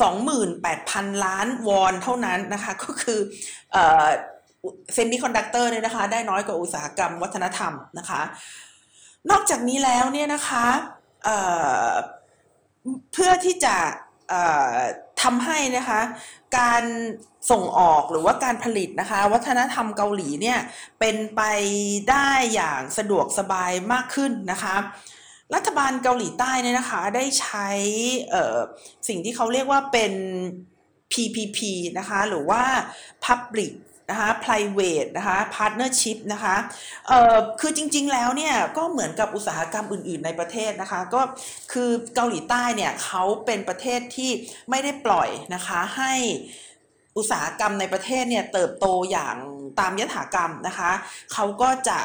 [0.00, 3.18] สองหมื่นแปดพันล้านวอนเท่านั้นนะคะก็คือ
[3.72, 8.22] semiconductor เนี่ยนะคะได้น้อยกว่าอุตสาหกรรมวัฒนธรรมนะคะ
[9.30, 10.66] นอกจากนี้แล้วเนี่ยนะคะ
[11.24, 13.76] เเพื่อที่จะ
[15.22, 16.00] ทำให้นะคะ
[16.58, 16.84] การ
[17.50, 20.58] ส่งออกหรือว่าการผลิตนะคะ วัฒนธรรมเกาหลีเนี่ย
[21.00, 21.42] เป็นไป
[22.10, 24.76] ได้อย่างสะดวกสบายมากขึ้นนะคะ
[25.54, 27.68] รัฐบาลเกาหลีใต้เนี่ยนะคะได้ใช้
[29.08, 30.12] สิ่งที่เขาเรียกว่าเป็น
[31.12, 31.58] PPP
[31.98, 32.62] นะคะหรือว่า
[33.24, 33.72] Public
[34.10, 36.56] นะคะ private นะคะ partnership นะคะ
[37.08, 41.20] เอ่อคือจริงๆแล้วเนี่ยก็เหมือนกับอุตสาหกรรมอื่นๆในประเทศนะคะ ก็
[41.72, 44.30] คือเกาหลีใต้เนี่ยเขาเป็นประเทศที่
[44.70, 46.14] ไม่ได้ปล่อยนะคะให้
[47.16, 49.36] อุตสาหกรรมในประเทศเนี่ยเติบโตอย่าง
[49.80, 50.90] ตามยถากรรมนะคะ
[51.32, 51.98] เขาก็จะ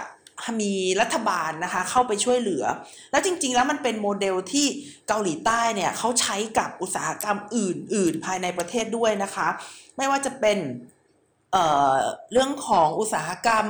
[0.61, 2.63] มีรัฐบาลนะคะเข้าไปช่วยเหลือ
[3.11, 4.67] แล้วจริงๆ แล้วมันเป็นโมเดลที่
[5.07, 9.47] เกาหลีใต้เนี่ยเขาใช้กับอุตสาหกรรมอื่น ๆ ภายในประเทศด้วยนะคะ
[9.97, 10.57] ไม่ว่าจะเป็น
[12.31, 13.67] เรื่องของอุตสาหกรรม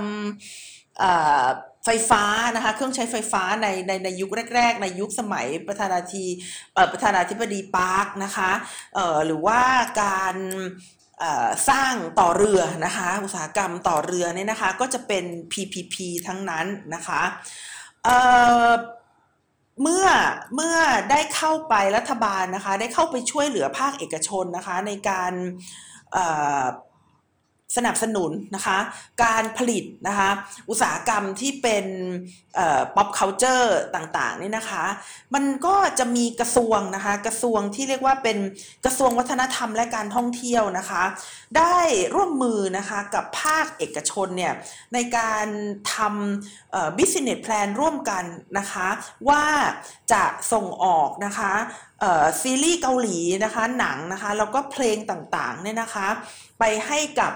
[1.85, 2.23] ไฟฟ้า
[2.55, 6.25] นะคะเครื่องใช้ไฟฟ้าในในในยุคแรก ๆ ในยุคสมัยประธานาธิ
[6.91, 8.51] ประธานาธิบดีปาร์คนะคะ
[9.25, 9.61] หรือว่า
[10.03, 10.35] การ
[11.69, 15.95] สร้างต่อเรือนะคะอุตสาหกรรมต่อเรือเนี่ยนะคะก็จะเป็น PPP
[16.27, 17.21] ทั้งนั้นนะคะ
[19.81, 20.05] เมื่อ
[20.55, 20.77] เมื่อ
[21.11, 25.33] ได้เข้าไปรัฐบาลนะคะได้เข้าไปช่วยเหลือภาคเอกชนนะคะในการ
[27.75, 28.77] สนับสนุนนะคะ
[29.23, 30.29] การผลิตนะคะ
[30.69, 31.85] อุตสาหกรรมที่เป็น
[32.95, 34.85] pop culture ต่างๆนี่นะคะ
[35.33, 38.37] มันก็จะมีกระทรวงนะคะกระทรวงที่เรียกว่าเป็น
[38.85, 41.03] กระทรวงวัฒนธรรมและการท่องเที่ยวนะคะ
[41.57, 41.77] ได้
[42.15, 44.53] ร่วมมือนะคะกับภาคเอกชนเนี่ย
[44.93, 45.47] ในการ
[45.93, 48.23] ทำ business plan ร่วมกัน
[48.57, 48.87] นะคะ
[49.29, 49.45] ว่า
[50.13, 51.53] จะส่งออกนะคะ
[52.41, 56.07] ซีรีส์เกาหลีนะคะหนังนะคะแล้วก็เพลงต่างๆเนี่ยนะคะ
[56.59, 57.33] ไปให้กับ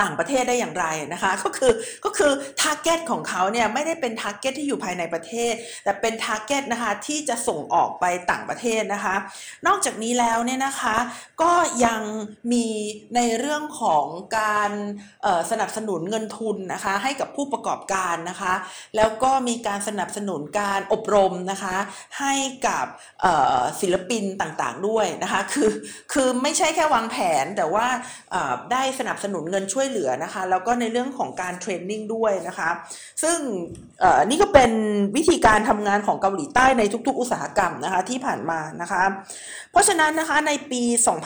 [0.00, 1.72] ต่างประเทศได้อย่างไรนะคะก็คือ
[2.04, 5.52] ก็คือ target ของเขาเนี่ยไม่ได้เป็น target ที่อยู่ภายในประเทศ
[5.84, 9.14] แต่เป็น target นะคะที่จะส่งออกไปต่างประเทศนะคะ
[9.66, 10.96] นอกจากนี้แล้วเนี่ยนะคะ
[11.42, 11.52] ก็
[11.84, 12.00] ยัง
[12.52, 12.66] มี
[13.16, 14.06] ในเรื่องของ
[14.38, 14.70] การ
[15.50, 18.54] สนับสนุนเงินทุนนะคะให้กับผู้ประกอบการนะคะ
[18.96, 21.76] แล้วก็มีการสนับสนุนการอบรมนะคะ
[22.20, 22.34] ให้
[22.66, 22.86] กับ
[23.80, 25.70] ศิลปินต่างๆด้วยนะคะคือ
[26.12, 27.86] คือไม่ใช่แค่วางแผนแต่ว่า
[28.72, 32.70] ได้สนับสนุนเงินช่วยเหลือนะคะ แล้วก็ในเรื่องของการเทรนนิ่งด้วยนะคะ
[33.22, 33.36] ซึ่ง
[34.30, 34.70] นี่ก็เป็น
[35.16, 39.02] วิธีการทำงานของเกาหลีใต้ในทุก ๆ อุตสาหกรรมนะคะที่ผ่านมานะคะ
[39.72, 40.82] เพราะฉะนั้นนะคะในปี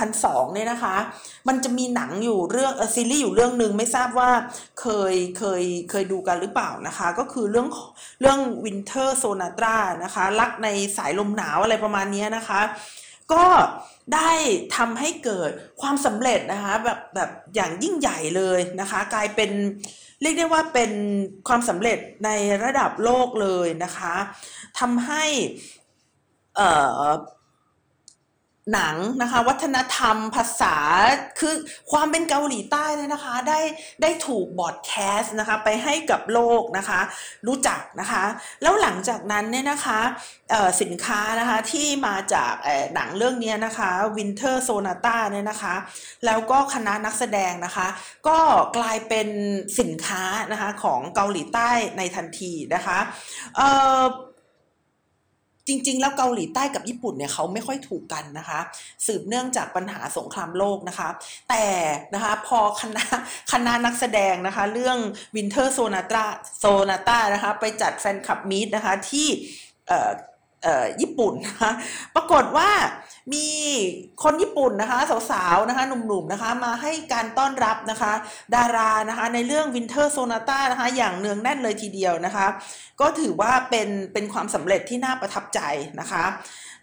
[0.07, 0.97] 2002 เนี่ยนะคะ
[1.49, 4.31] มันจะมีหนังอยู่เรื่องซีรีส์อยู่เรื่องหนึ่งไม่ทราบว่า
[4.81, 7.69] เคยเคยเคยดูกันหรือเปล่านะคะ ก็คือเรื่อง
[8.21, 12.61] เรื่อง Winter Sonata นะคะรักในสายลมหนาวอะไรประมาณนี้นะคะ
[13.33, 13.47] ก็
[14.15, 14.33] ได้
[14.77, 19.51] ทำให้เกิดความสำเร็จนะคะแบบแบบอย่างยิ่งใหญ่เลยนะคะ กลายเป็น
[20.23, 20.93] เรียกได้ว่าเป็น
[21.49, 22.31] ความสำเร็จใน
[22.65, 24.15] ระดับโลกเลยนะคะ
[24.79, 25.25] ทำให้
[28.73, 30.77] หนังนะคะ วัฒนธรรมภาษา
[31.41, 31.55] คือ
[31.93, 33.61] ความเป็นเกาหลีใต้เนี่ยนะคะ ได้
[34.03, 37.01] ได้ถูกบอดแคสต์นะคะ ไปให้กับโลกนะคะ
[37.47, 38.25] รู้จักนะคะ
[38.63, 40.01] แล้วหลังจากนั้นเนี่ยนะคะ
[40.83, 42.53] สินค้านะคะที่มาจาก
[42.95, 45.75] หนังเรื่องนี้นะคะ Winter Sonata เนี่ยนะคะ
[46.27, 47.87] แล้วก็คณะนักแสดงนะคะ
[48.29, 48.39] ก็
[48.77, 49.29] กลายเป็น
[49.81, 52.99] สินค้านะคะของเกาหลีใต้ในทันทีนะคะ
[55.69, 58.61] จริง ๆ แล้วเกาหลีใต้กับญี่ปุ่นเนี่ยเขาไม่ค่อยถูกกันนะคะ
[59.07, 61.09] สืบเนื่องจากปัญหาสงครามโลกนะคะ
[61.51, 61.65] แต่
[62.15, 63.05] นะคะพอคณะ
[63.53, 64.99] คณะนักแสดงนะคะ เรื่อง
[65.37, 66.25] วินเทอร์โซนาตา
[66.59, 69.29] โซนาตานะคะ ไปจัดแฟนคลับมีดนะคะที่
[71.01, 71.71] ญี่ปุ่นนะคะ
[72.15, 72.71] ปรากฏว่า
[73.35, 73.49] มี
[74.23, 74.99] คนญี่ปุ่นนะคะ
[75.31, 78.13] สาวๆนะคะหนุ่มๆนะคะมาให้การต้อนรับนะคะ
[78.55, 82.47] ดารานะคะในเรื่อง Winter Sonata นะคะอย่างเนืองแน่นเลยทีเดียวนะคะ
[83.01, 85.61] ก็ถือว่าเป็นเป็นความสำเร็จที่น่าประทับใจ
[86.01, 86.25] นะคะ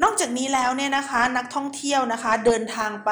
[0.03, 3.11] นอกจากนี้แล้วเนี่ยนะคะนักท่องเที่ยวนะคะเดินทางไป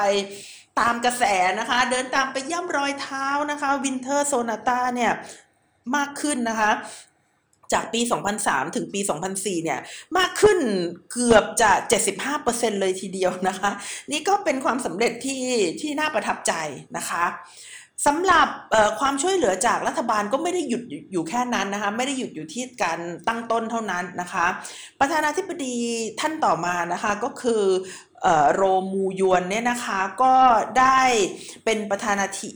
[0.80, 1.24] ตามกระแส
[1.60, 5.12] นะคะ เดินตามไปย่ำรอยเท้านะคะ Winter Sonata เนี่ย
[5.96, 6.70] มากขึ้นนะคะ
[7.74, 8.00] จากปี
[8.38, 9.00] 2003 ถึงปี
[9.32, 9.80] 2004 เนี่ย
[10.18, 10.58] มากขึ้น
[11.12, 11.70] เกือบจะ
[12.26, 13.70] 75%เลยทีเดียวนะคะ
[14.12, 15.44] นี่ก็เป็นความสำเร็จที่
[15.80, 16.52] ที่น่าประทับใจ
[16.96, 17.24] นะคะ
[18.06, 18.48] สำหรับ
[19.00, 20.82] ความช่วยเหลือจากรัฐบาลก็ไม่ได้หยุด
[21.12, 24.46] อยู่แค่นั้นนะคะ ไม่ได้หยุดอยู่ที่การตั้งต้นเท่านั้นนะคะ
[25.00, 25.76] ประธานาธิบดี
[26.20, 27.62] ท่านต่อมานะคะก็คือ
[28.54, 30.34] โรมูยวนเนี่ยนะคะก็
[30.78, 31.00] ได้
[31.64, 32.48] เป็นประธานาธิ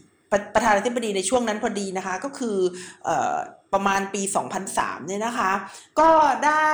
[0.54, 2.56] ประธานาธิบดีในช่วงนั้นพอดีนะคะ ก็คือ
[3.72, 4.22] ประมาณปี
[4.64, 5.52] 2003 เนี่ยนะคะ
[6.00, 6.10] ก็
[6.46, 6.70] ได้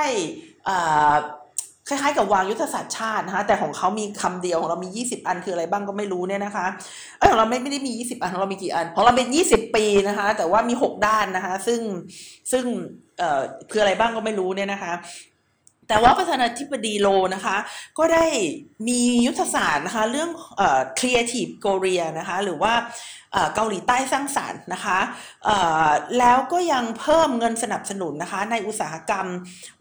[1.89, 6.65] คล้ายๆกับวางยุทธศาสตร์ชาตินะคะแต่ของเขามีคำเดียวของเรามี 20 อันคืออะไรบ้างก็ไม่รู้เนี่ยนะคะ
[7.19, 11.79] เออของเราไม่ไม่ได้มี 20 อันของเรามีกี่อันของเราเป็น 20 ปีนะคะ แต่ว่ามี 6 ด้านนะคะ ซึ่ง
[12.51, 12.65] ซึ่ง
[13.17, 14.93] เอ่อคืออะไรบ้างก็ไม่รู้เนี่ยนะคะ
[15.89, 17.57] แต่ว่าประธานาธิบดีโลนะคะ
[17.97, 18.25] ก็ได้
[18.87, 22.73] มียุทธศาสตร์นะคะ เรื่องเอ่อ creative Korea นะคะ หรือว่า
[23.55, 24.99] เกาหลีใต้สร้างสารรค์นะคะ
[26.19, 29.27] แล้วก็ยังเพิ่มเงินสนับสนุนนะคะในอุตสาหกรรม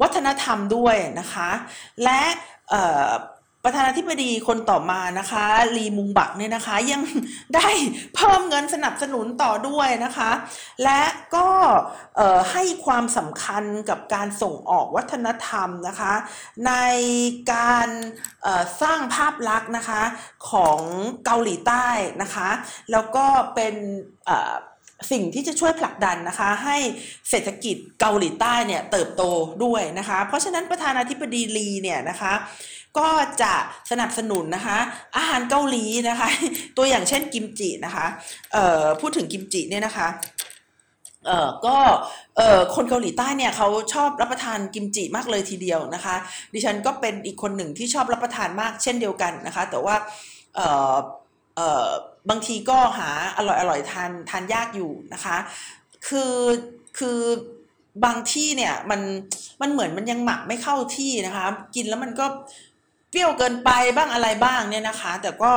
[0.00, 1.50] วัฒนธรรมด้วยนะคะ
[2.04, 2.22] และ
[3.64, 5.44] ประธานาธิบดีคนต่อมานะคะ
[5.76, 7.02] ลีมุงบักเนี่ยนะคะยัง
[7.54, 7.68] ได้
[8.14, 10.30] เพิ่มเงินสนับสนุนต่อด้วยนะคะ
[10.84, 11.02] และ
[11.34, 11.48] ก็
[12.52, 16.14] ให้ความสำคัญกับการส่งออกวัฒนธรรมนะคะ
[16.66, 16.72] ใน
[17.52, 17.88] การ
[18.82, 20.02] สร้างภาพลักษณ์นะคะ
[20.50, 20.80] ของ
[21.24, 21.86] เกาหลีใต้
[22.22, 22.48] นะคะ
[22.92, 23.74] แล้วก็เป็น
[25.10, 26.76] สิ่งที่จะช่วยผลักดันนะคะให้
[27.30, 29.22] เศรษฐกิจเกาหลีใต้เนี่ยเติบโต
[29.64, 32.32] ด้วยนะคะ เพราะฉะนั้นประธานาธิบดีลีเนี่ยนะคะ
[32.98, 33.08] ก็
[33.42, 33.52] จะ
[33.90, 34.78] สนับสนุนนะคะ
[35.16, 36.28] อาหารเกาหลีนะคะ
[36.76, 38.06] ตัวอย่างเช่นกิมจินะคะ
[38.52, 40.08] เอ่อพูดถึงกิมจิเนี่ยนะคะ
[41.26, 41.76] เออก็
[42.36, 46.14] เออคนเกาหลีใต้เนี่ยเขาชอบรับประทานกิมจิมากเลยทีเดียวนะคะ
[46.52, 49.94] ดิฉันก็เป็นอีกคนหนึ่งที่ชอบรับประทานมากเช่นเดียวกันนะคะ แต่ว่า
[50.54, 50.60] เอ
[50.92, 50.96] อ
[51.56, 51.88] เออ
[52.30, 55.36] บางทีก็หาอร่อยอร่อยทานทานยากอยู่นะคะ
[56.08, 56.34] คือ
[56.98, 57.20] คือ
[58.04, 59.00] บางที่เนี่ยมัน
[59.60, 62.26] มันเหมือนมันยังหมักไม่เข้าที่นะคะ กินแล้วมันก็
[63.14, 65.50] เปรี้ยวเกินไปบ้างอะไรบ้างเนี่ยนะคะ แต่ก็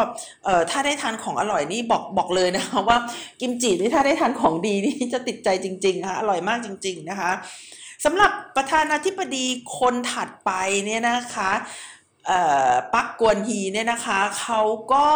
[0.46, 2.98] เอ่อถ้าได้ทานของอร่อยนี่บอกบอกเลยนะคะว่า
[3.42, 7.32] กิมจินี่ถ้าได้ทานของดีนี่จะติดใจจริงๆค่ะอร่อยมากจริง ๆนะคะ
[8.06, 9.46] สำหรับประธานาธิบดี
[9.80, 10.52] คนถัดไป
[10.86, 11.52] เนี่ยนะคะ
[12.94, 14.62] ปักกวนฮีเนี่ยนะคะเขา
[14.94, 15.08] ก็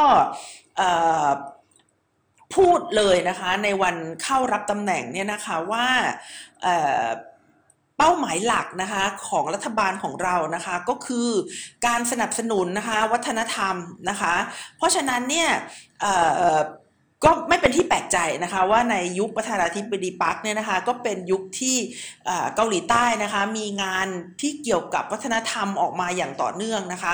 [2.56, 5.88] พูดเลยนะคะในวันเข้ารับตำแหน่งเนี่ยนะคะว่า
[8.04, 11.30] เป้าหมายหลักนะคะของรัฐบาลของเรานะคะก็คือ
[11.86, 13.76] การสนับสนุนนะคะวัฒนธรรม
[14.10, 14.34] นะคะ
[14.78, 15.50] เพราะฉะนั้นเนี่ย
[17.24, 21.76] ก็ไม่เป็นที่แปลกใจนะคะว่าในยุคประธานาธิบดีปักเนี่ยนะคะก็เป็นยุคที่
[22.56, 24.08] เกาหลีใต้นะคะมีงาน
[24.42, 27.14] ที่เกี่ยวกับวัฒนธรรมออกมาอย่างต่อเนื่องนะคะ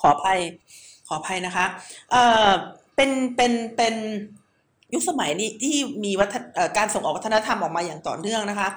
[0.00, 0.40] ขออภัย
[1.08, 1.64] ขออภัยนะคะ
[2.10, 3.94] เเป็นเป็นเป็น
[4.94, 6.34] ยุคสมัยนี้ที่มีวัฒ
[6.76, 8.68] การส่งออกวัฒนธรรมออกมาอย่างต่อเนื่องนะคะ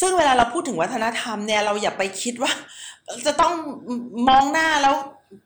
[0.00, 2.52] ซึ่งเวลาเราพูดถึงวัฒนธรรมเนี่ยเราอย่าไปคิดว่า
[3.26, 3.54] จะต้อง
[4.28, 4.94] มองหน้าแล้ว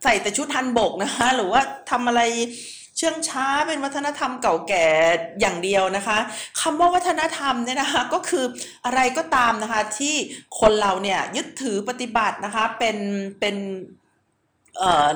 [0.05, 1.61] ใส่แต่ชุดทันบกนะคะ หรือว่า
[1.91, 2.21] ทำอะไร
[2.97, 4.87] เชื่องช้าเป็นวัฒนธรรมเก่าแก่
[5.41, 6.19] อย่างเดียวนะคะ
[6.61, 8.45] คำว่าวัฒนธรรมเนี่ยนะคะก็คือ
[8.87, 10.15] อะไรก็ตามนะคะที่
[10.61, 12.97] คนเราเนี่ยยึดถือปฏิบัตินะคะเป็น
[13.41, 13.57] เป็น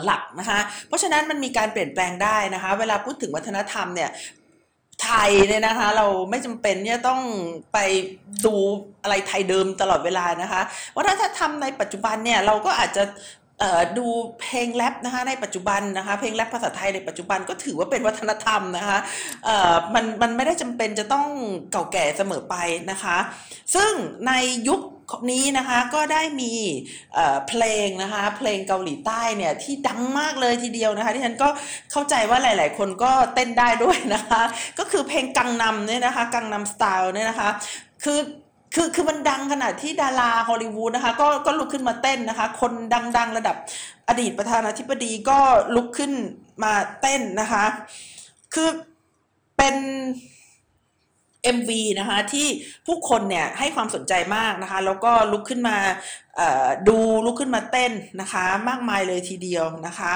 [0.04, 4.10] หลักนะคะ เพราะฉะนั้นมันมีการเปลี่ยนแปลงได้นะคะ เวลาพูดถึงวัฒนธรรมเนี่ย
[5.04, 7.20] ไทยเนี่ยนะคะ เราไม่จำเป็นเนี่ยต้อง
[7.72, 7.78] ไป
[8.46, 8.54] ดู
[9.02, 10.60] อะไรไทยเดิมตลอดเวลานะคะ
[10.96, 13.04] วัฒนธรรมในปัจจุบันเนี่ยเราก็อาจจะ
[13.98, 14.06] ดู
[14.40, 18.98] เพลงแรปนะคะในปัจจุบันนะคะเพลงแรปภาษาไทยในปัจจุบันก็ถือว่าเป็นวัฒนธรรมนะคะ
[19.94, 21.26] มันมันไม่ได้จำเป็นจะต้อง
[21.72, 22.56] เก่าแก่เสมอไป
[22.90, 23.16] นะคะ
[23.74, 23.92] ซึ่ง
[24.26, 24.32] ใน
[24.68, 24.80] ยุค
[25.30, 26.52] นี้นะคะก็ได้มี
[27.48, 31.48] เพลงนะคะเพลงเกาหลีใต้เนี่ยที่ดังมากเลยทีเดียวนะคะที่ฉันก็
[31.92, 34.42] เข้าใจว่าหลาย ๆ คนก็เต้นได้ด้วยนะคะ
[34.78, 37.48] ก็คือเพลงกังนำเนี่ยนะคะกังนำสไตล์เนี่ยนะคะ
[38.04, 38.20] คือ
[38.74, 42.72] คือคือมันดังขนาดที่ดาราฮอลลีวูดนะคะก็ก็ลุกขึ้นมาเต้นนะคะ คน
[43.16, 43.56] ดัง ๆ ระดับ
[44.08, 45.38] อดีตประธานาธิบดีก็
[45.74, 46.12] ลุกขึ้น
[46.64, 47.64] มาเต้นนะคะ
[48.54, 48.68] คือ
[49.56, 49.76] เป็น
[51.56, 51.70] MV
[52.00, 52.46] นะคะที่
[52.86, 55.76] ผู้คนเนี่ยให้ความสนใจมากนะคะแล้วก็ลุกขึ้นมา
[56.88, 60.14] ดูลุกขึ้นมาเต้นนะคะ มากมายเลยทีเดียวนะคะ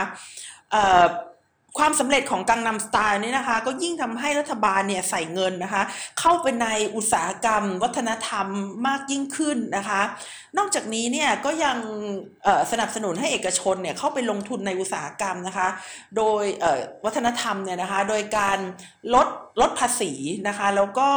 [1.78, 5.82] ความสำเร็จของกังนำสไตล์นี่นะคะ ก็ยิ่งทำให้รัฐบาลเนี่ยใส่เงินนะคะ
[6.20, 8.46] เข้าไปในอุตสาหกรรม วัฒนธรรม
[8.86, 10.00] มากยิ่งขึ้นนะคะ
[10.58, 11.78] นอกจากนี้เนี่ยก็ยัง
[12.70, 15.68] สนับสนุนให้เอกชนเนี่ยเข้าไปลงทุนในอุตสาหกรรมนะคะ
[16.16, 16.44] โดย
[17.04, 18.58] วัฒนธรรมเนี่ยนะคะ โดยการ
[19.14, 19.28] ลด
[19.60, 20.12] ลดภาษี
[20.48, 21.08] นะคะ แล้วก็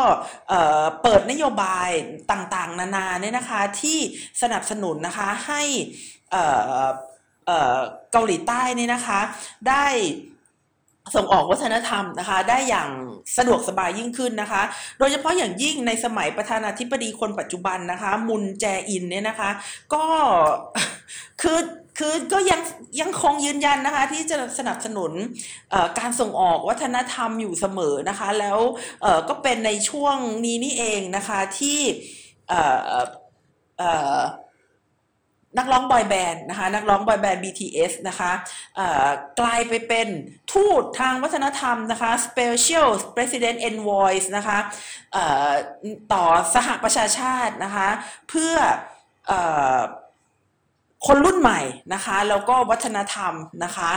[1.02, 1.90] เปิดนโยบาย
[2.32, 4.00] ต่างๆ นานาเนี่ยนะคะที่
[4.42, 5.62] สนับสนุนนะคะให้
[8.12, 9.20] เกาหลีใต้นี่นะคะ
[9.70, 9.86] ได้
[11.16, 12.90] ส่งออกวัฒนธรรมนะคะ ได้อย่าง
[13.38, 14.62] สะดวกสบายยิ่งขึ้นนะคะ
[15.00, 19.50] โดยเฉพาะอย่างยิ่งในสมัยประธานาธิบดีคนปัจจุบันนะคะ มุนแจอินเนี่ยนะคะ
[19.94, 20.04] ก็
[21.42, 21.60] คือ
[21.98, 22.62] คือก็ยัง
[23.02, 25.12] ยังคงยืนยันนะคะ ที่จะสนับสนุน
[26.00, 28.60] การส่งออกวัฒนธรรมอยู่เสมอนะคะ แล้ว
[29.30, 31.80] ก็เป็นในช่วงนี้นี่เองนะคะที่
[35.58, 38.32] นักร้องบอยแบนด์นะคะนักร้องบอยแบนด์ BTS นะคะ
[39.40, 40.08] กลายไปเป็น
[40.54, 44.58] ทูตทางวัฒนธรรมนะคะ Special President Envoy นะคะ
[46.14, 47.88] ต่อสหประชาชาตินะคะ
[48.30, 48.56] เพื่อ
[51.08, 51.62] คนรุ่นใหม่
[51.94, 53.92] นะคะแล้วก็วัฒนธรรมนะคะ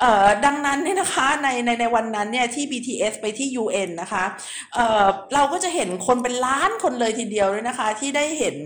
[0.00, 4.24] เอ่อดังนั้นเนี่ยนะคะในในในวันนั้นเนี่ยที่ BTS ไปที่ UN นะคะ
[4.74, 5.04] เอ่อ
[5.34, 8.56] เราก็จะเห็นคนเป็นล้านคนเลยทีเดียวเลยนะคะ ที่ได้เห็น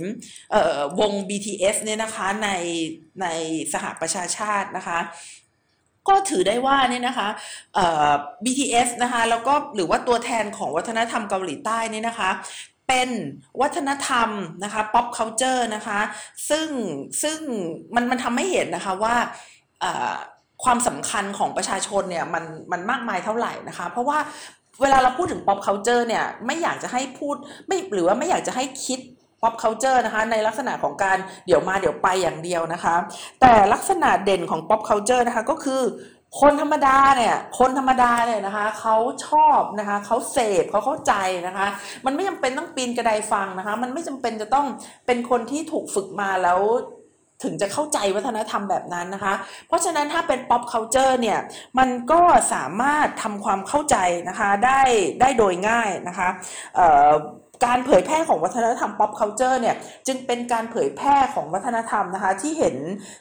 [0.53, 2.49] เอ่อวง BTS เนี่ยนะคะใน
[3.23, 3.27] ใน
[3.73, 4.99] สหประชาชาตินะคะ
[6.09, 7.29] ก็ถือได้ว่าเนี่ยนะคะ
[7.75, 8.11] เอ่อ
[8.45, 12.31] BTS นะคะแล้วก็หรือว่าตัวแทนของวัฒนธรรมเกาหลีใต้นี่นะคะ
[12.89, 13.11] เป็น
[13.61, 14.29] วัฒนธรรม
[14.65, 16.01] นะคะ pop culture นะคะ
[16.51, 16.69] ซึ่ง
[17.23, 17.39] ซึ่ง
[17.95, 19.17] มันมันทำให้เห็นนะคะว่า
[20.65, 24.19] ความสำคัญของประชาชนเนี่ยมันมันมากมายเท่าไหร่นะคะ เพราะว่า
[24.83, 29.01] เวลาเราพูดถึง pop culture เนี่ยไม่อยากจะให้พูดไม่หรือว่าไม่อยากจะให้คิด
[29.43, 32.95] pop culture นะคะในลักษณะของการเดี๋ยวมาเดี๋ยวไปอย่างเดียวนะคะ
[33.41, 35.83] แต่ลักษณะเด่นของ pop culture นะคะก็คือ
[36.41, 38.97] คนธรรมดาเนี่ย คนธรรมดาเนี่ยนะคะเขา
[39.29, 41.15] ชอบนะคะเขาเสพเขาเข้าใจ
[41.47, 41.67] นะคะ
[42.07, 44.67] มันไม่จำเป็นต้องปีนกระไดฟังนะคะ มันไม่จำเป็นจะต้อง
[45.07, 46.61] เป็นคนที่ถูกฝึกมาแล้ว
[47.43, 49.35] ถึงจะเข้าใจวัฒนธรรมแบบนั้นนะคะ
[49.69, 51.39] เพราะฉะนั้นถ้าเป็น pop culture เนี่ย
[51.79, 52.21] มันก็
[52.53, 53.97] สามารถทำความเข้าใจ
[54.29, 54.81] นะคะได้
[55.21, 56.29] ได้โดยง่ายนะคะ
[57.67, 62.77] การเผยแพร่ของวัฒนธรรม pop culture เนี่ยจึงเป็นการเผยแพร่ของวัฒนธรรมนะคะที่เห็น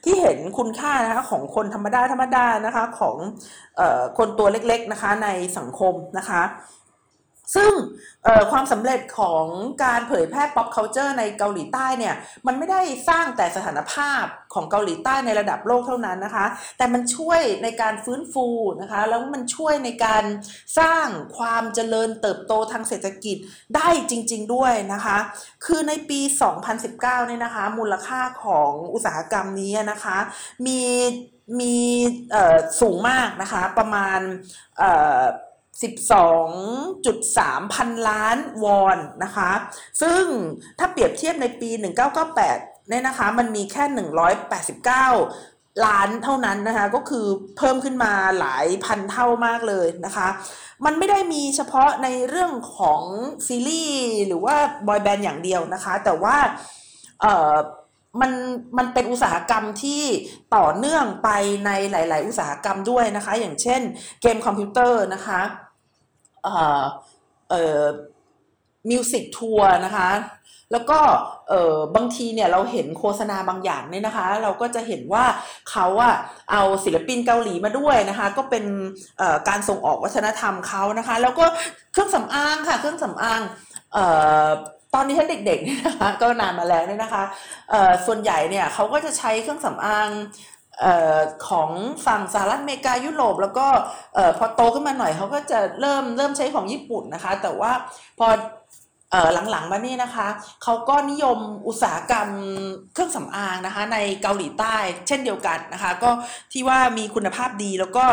[0.06, 3.17] ที่เห็นคุณค่านะคะของคนธรรมดาธรรมดานะคะของ
[3.80, 6.41] ออคนตัวเล็กๆนะคะในสังคมนะคะ
[7.55, 7.71] ซึ่ง
[8.51, 9.45] ความสำเร็จของ
[9.83, 12.15] การเผยแพร่ pop culture ในเกาหลีใต้เนี่ย
[12.47, 16.45] มันไม่ได้สร้างแต่สถานภาพของเกาหลีใต้ในระดับโลกเท่านั้นนะคะ
[16.77, 18.47] แต่มันช่วยในการฟื้นฟู
[18.81, 20.23] นะคะแล้วมันช่วยในการ
[20.79, 21.07] สร้าง
[21.38, 23.38] ความเจริญเติบโตทางเศรษฐกิจ
[23.75, 25.17] ได้จริง ๆด้วยนะคะ
[25.65, 26.19] คือในปี
[26.69, 30.17] 2019เนี่ยนะคะมูลค่าของอุตสาหกรรมนี้นะคะ
[30.65, 30.81] มี
[31.60, 31.75] มี
[32.81, 34.19] สูงมากนะคะประมาณ
[35.81, 39.51] 12.3 พันล้านวอนนะคะ
[40.01, 40.23] ซึ่ง
[40.79, 41.69] ถ้าเปรียบเทียบในปี
[42.25, 42.35] 1998
[42.89, 43.83] เนี่ยนะคะ มันมีแค่
[45.09, 47.25] 189 ล้านเท่านั้นนะคะ ก็คือ
[47.57, 50.27] เพิ่มขึ้นมาหลายพันเท่ามากเลยนะคะ
[50.85, 53.01] มันไม่ได้มีเฉพาะในเรื่องของ
[53.47, 54.55] ซีรีส์หรือว่า
[54.87, 56.37] บอยแบนด์อย่างเดียวนะคะ แต่ว่า
[57.21, 57.55] เอ่อ
[58.21, 58.31] มัน
[58.77, 60.03] มันเป็นอุตสาหกรรมที่
[60.55, 61.29] ต่อเนื่องไป
[61.65, 63.81] ในหลาย ๆ อุตสาหกรรมด้วยนะคะ อย่างเช่น
[64.21, 65.41] เกมคอมพิวเตอร์นะคะ
[68.89, 70.10] music tour นะคะ
[70.71, 70.99] แล้วก็
[71.95, 75.25] บางทีเนี่ยเราเห็นโฆษณาบางอย่างเนี่ยนะคะ เราก็จะเห็นว่า
[75.71, 76.15] เขาอะ
[76.51, 78.65] เอาศิลปินเกาหลีมาด้วยนะคะ ก็เป็น
[79.49, 81.45] การส่งออกวัฒนธรรมเขานะคะ แล้วก็
[81.91, 83.41] เครื่องสำอางค่ะ เครื่องสำอาง
[83.95, 83.97] อ
[84.45, 84.47] อ
[84.93, 87.23] ตอนนี้ท่านเด็กๆเนี่ยนะคะก็นานมาแล้วเนี่ยนะคะ
[88.05, 90.10] ส่วนใหญ่เนี่ยเขาก็จะใช้เครื่องสำอาง
[90.83, 90.85] อ
[91.17, 91.69] อของ
[92.05, 93.67] ฝั่งสหรัฐอเมริกายุโรป แล้วก็
[94.17, 97.71] ออพอโตขึ้นมาหน่อยเขาก็จะเริ่มเริ่มใช้ของญี่ปุ่นนะคะ แต่ว่า
[98.19, 98.27] พอ
[99.51, 100.27] หลังๆมานี่นะคะ
[100.63, 101.37] เขาก็นิยม
[101.67, 102.29] อุตสาหกรรม
[102.93, 104.75] เครื่องสำอางนะคะ ในเกาหลีใต้
[105.07, 106.09] เช่นเดียวกันนะคะ ก็
[106.51, 108.05] ที่ว่ามีคุณภาพดีแล้วก็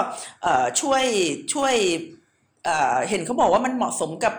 [0.81, 1.05] ช่วย
[1.53, 1.75] ช่วย
[2.65, 4.35] เเห็นเขาบอกว่ามันเหมาะสมกับ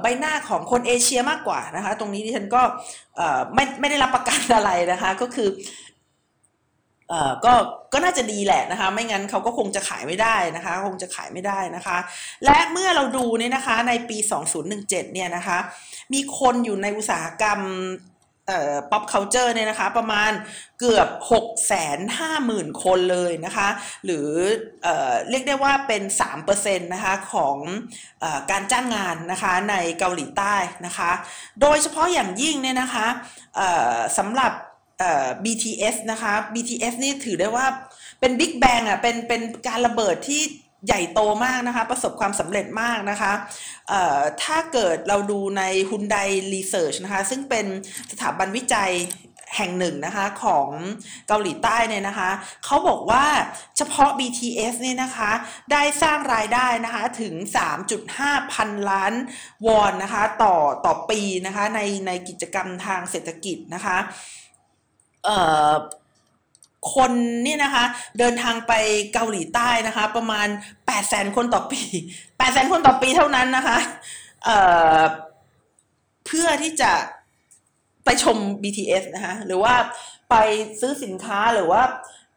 [0.00, 2.62] ใบหน้าของคนเอเชียมากกว่านะคะ ตรงนี้ดิฉันก็
[3.54, 5.48] ไม่ไม่ได้รับประกันอะไรนะคะ ก็คือ
[7.44, 7.52] ก็
[7.92, 11.98] ก็น่าจะดีแหละนะคะ ไม่งั้นเขาก็คงจะขายไม่ได้นะคะ คงจะขายไม่ได้นะคะ
[12.44, 14.18] และเมื่อเราดูเนี่ยนะคะในปี
[14.64, 15.58] 2017 เนี่ยนะคะ
[16.12, 17.60] มีคนอยู่ในอุตสาหกรรม
[18.48, 20.30] เอ่อ pop culture เนี่ยนะคะ ประมาณ
[20.80, 21.34] เกือบ 6
[21.70, 23.68] 5 0 0 0 0 คนเลยนะคะ
[24.04, 24.28] หรือ
[24.82, 26.02] เอ่อเรียกได้ว่าเป็น
[26.42, 27.56] 3%นะคะของ
[28.22, 31.10] อการจ้างงานนะคะในเกาหลีใต้นะคะ
[31.60, 33.06] โดยเฉพาะอย่างยิ่งเนี่ยนะคะ
[34.18, 34.52] สำหรับ
[35.44, 37.66] BTS นะคะ BTS นี่ถือได้ว่า
[38.20, 40.42] เป็นบิ๊กแบงอะเป็นเป็นการระเบิดที่
[40.86, 43.32] ใหญ่โตมากนะคะ ประสบความสำเร็จมากนะคะ
[44.42, 47.66] ถ้าเกิดเราดูใน Hyundai Research นะคะ ซึ่งเป็น
[48.12, 48.92] สถาบันวิจัย
[49.56, 50.68] แห่งหนึ่งนะคะของ
[51.28, 52.30] เกาหลีใต้เนี่ยนะคะ
[52.64, 53.24] เขาบอกว่า
[53.76, 55.30] เฉพาะ BTS เนี่ยนะคะ
[55.72, 57.34] ได้สร้างรายได้นะคะถึง
[57.94, 59.12] 3.5 พันล้าน
[59.66, 63.98] วอนนะคะต่อต่อปีนะคะในในกิจกรรมทางเศรษฐกิจนะคะ
[65.24, 65.36] เอ่
[65.70, 65.72] อ
[66.94, 67.12] คน
[67.46, 67.84] นี่นะคะ
[68.18, 68.72] เดินทางไป
[69.12, 71.82] เกาหลีใต้นะคะ ประมาณ8 0แสนคนต่อปี
[72.20, 73.78] 8 0แสนคนต่อปีเท่านั้นนะคะ
[74.44, 74.58] เอ่
[74.98, 75.00] อ
[76.26, 76.92] เพื่อที่จะ
[78.04, 79.74] ไปชม BTS นะคะหรือว่า
[80.30, 80.34] ไป
[80.80, 81.82] ซื้อสินค้าหรือว่า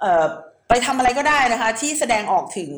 [0.02, 0.26] เอ่อ
[0.69, 2.71] ไปทำอะไรก็ได้นะคะ ที่แสดงออกถึง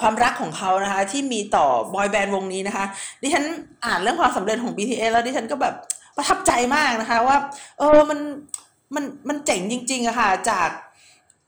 [0.00, 2.84] ความรักของเขานะคะ ที่มีต่อบอยแบนด์วงนี้นะคะ
[3.22, 3.44] ดิฉัน
[3.84, 5.74] อ่านเรื่องความสำเร็จของ BTS แล้วดิฉันก็แบบ
[6.16, 7.36] ประทับใจมากนะคะว่า
[7.78, 8.18] เออมัน
[8.94, 10.68] มันมันเจ๋งจริงๆอะค่ะ จาก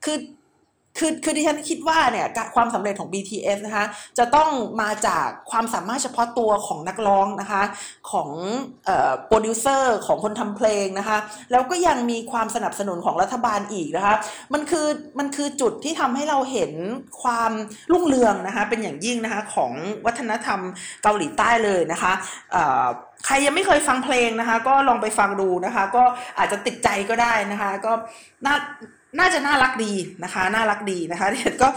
[0.04, 0.16] คือ
[0.98, 3.84] คือคือดิฉันคิดว่าเนี่ยความสำเร็จของ BTS นะคะ
[4.18, 4.48] จะต้อง
[4.82, 7.62] มาจากความสามารถเฉพาะตัวของนักร้องนะคะ
[8.10, 8.30] ของ
[9.26, 11.18] โปรดิวเซอร์ของคนทำเพลงนะคะ
[11.52, 14.14] แล้วก็ยังมีความสนับสนุนของรัฐบาลอีกนะคะ
[14.52, 14.86] มันคือ
[15.18, 16.72] มันคือจุดที่ทำให้เราเห็น
[17.22, 17.52] ความ
[17.92, 19.72] รุ่งเรืองนะคะเป็นอย่างยิ่งนะคะของ
[20.06, 20.60] วัฒนธรรม
[21.02, 22.12] เกาหลีใต้เลยนะคะ
[23.26, 26.04] ใครยังไม่เคยฟังเพลงนะคะก็ลองไปฟังดูนะคะก็
[26.38, 27.92] อาจจะติดใจก็ได้นะคะก็
[28.46, 28.56] น่า
[29.18, 29.92] น่าจะน่ารักดี
[30.24, 31.68] นะคะ น่ารักดีนะคะเด็ดก็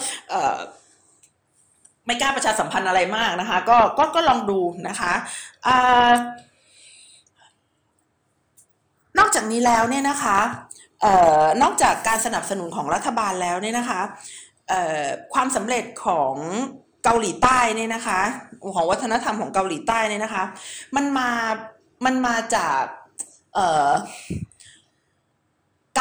[2.06, 5.13] ไม่กล้าประชาสัมพันธ์อะไรมากนะคะ ก็ก็ก็ลองดูนะคะ
[5.67, 5.69] อ
[9.19, 10.39] นอกจากนี้แล้วเนี่ยนะคะ
[11.04, 11.06] อ
[11.39, 14.02] อนอกจากการสนับสนุนของรัฐบาลแล้วเนี่ยนะคะ
[15.34, 16.34] ความสำเร็จของ
[17.04, 18.21] เกาหลีใต้เนี่ยนะคะ
[18.76, 20.43] ของวัฒนธรรมของเกาหลีใต้เนี่ยนะคะ
[20.95, 21.30] มันมา
[22.06, 22.82] มันมาจาก
[23.54, 23.58] เ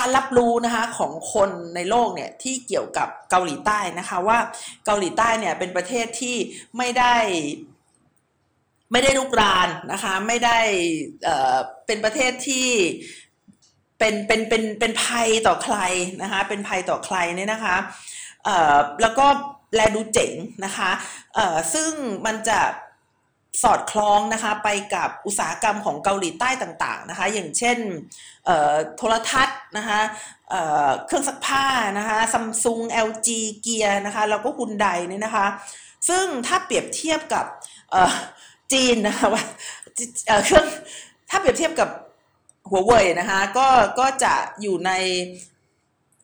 [0.05, 4.39] การรับรู้นะคะของคนในโลกเนี่ยที่เกี่ยวกับเกาหลีใต้นะคะว่า
[4.87, 6.37] เกาหลีใต้เนี่ยเป็นประเทศที่
[6.79, 7.17] ไม่ได้
[8.93, 10.59] ไม่ได้ลุกรานนะคะไม่ได้
[11.25, 12.69] เอ่อเป็นประเทศที่
[13.99, 15.77] เป็นเป็นเป็นเป็นภัยต่อใคร
[16.23, 17.77] นะคะเป็นภัยต่อใครเนี่ยนะคะ
[18.45, 19.27] เอ่อแล้วก็
[19.75, 20.33] แลดูเจ๋ง
[20.65, 20.91] นะคะ
[21.35, 21.91] เอ่อซึ่ง
[22.27, 22.61] มันจะ
[23.63, 27.79] สอดคล้องนะคะไปกับอุตสาหกรรมของเกาหลีใต้ต่างๆนะคะอย่างเช่น
[28.97, 30.01] โทรทัศน์นะคะ
[31.07, 31.67] เครื่องซักผ้า
[31.99, 33.29] นะคะซัมซุง LG
[33.63, 35.47] เกียร์นะคะแล้วก็ฮุนไดเนี่ยนะคะ
[36.09, 37.47] ซึ่งถ้าเปรียบเทียบกับ
[38.73, 39.45] จีนนะคะว่า
[40.45, 40.67] เครื่อง
[41.31, 41.89] ถ้าเปรียบเทียบกับ
[42.71, 43.69] หัวเว่ยนะคะก็
[44.01, 44.91] ก็จะอยู่ใน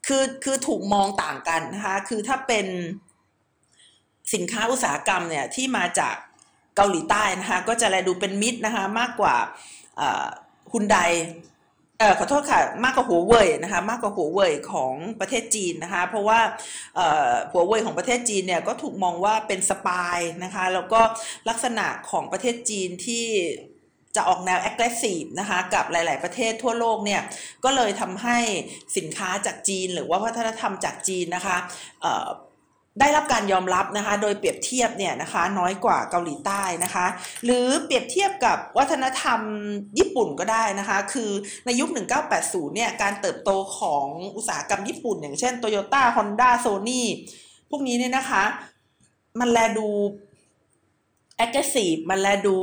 [0.06, 2.66] คือคือถูกมองต่างกันนะคะคือถ้าเป็น
[4.34, 6.16] สินค้าอุตสาหกรรมเนี่ยที่มาจาก
[6.76, 9.34] เกาหลีใต้นะคะก็จะแลดูเป็นมิตรนะคะมากกว่า
[10.72, 10.96] ฮุนได
[11.98, 16.40] เออขอโทษค่ะมากกว่าหัวเว่ยนะคะมากกว่าหัวเว่ยของประเทศจีนนะคะเพราะว่า
[17.52, 21.00] หัวเว่ยของประเทศจีนเนี่ยก็ถูกมองว่าเป็นสปายนะคะแล้วก็
[21.48, 23.26] ลักษณะของประเทศจีนที่
[24.16, 27.22] จะออกแนว aggressive นะคะกับหลาย ๆ ประเทศทั่วโลกเนี่ย
[27.64, 28.38] ก็เลยทำให้
[28.96, 31.56] สินค้าจากจีนหรือว่าวัฒนธรรมจากจีนนะคะ
[33.00, 37.06] ได้รับการยอมรับนะคะโดยเปรียบเทียบเนี่ยนะคะน้อยกว่าเกาหลีใต้นะคะ
[37.44, 39.40] หรือเปรียบเทียบกับวัฒนธรรม
[39.98, 41.30] ญี่ปุ่นก็ได้นะคะ คือ
[41.66, 41.88] ในยุค
[42.32, 47.02] 1980 เนี่ยการเติบโตของอุตสาหกรรมญี่ปุ่น อย่างเช่น Toyota Honda Sony
[47.70, 48.42] พวกนี้เนี่ยนะคะ
[49.40, 49.88] มันแลดู
[51.44, 52.56] aggressive มันแลดู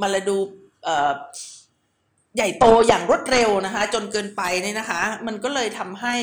[0.00, 0.36] มันแลดู
[2.36, 6.14] ใหญ่โตอย่างรวดเร็วนะคะ จนเกินไปเนี่ยนะคะ มันก็เลยทำให้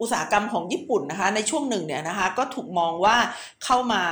[0.00, 3.16] อุตสาหกรรมของญี่ปุ่นนะคะในช่วงหนึ่งเนี่ยนะคะก็ถูกมองว่า
[3.64, 4.02] เข้ามา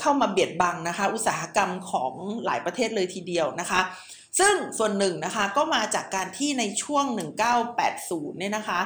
[0.00, 2.12] เข้ามาเบียดบังนะคะอุตสาหกรรมของ
[2.44, 3.80] หลายประเทศเลยทีเดียวนะคะ
[4.38, 7.04] ซึ่งส่วนหนึ่งนะคะก็มาจากการที่ในช่วง
[7.72, 8.80] 1980 เนี่ยนะคะ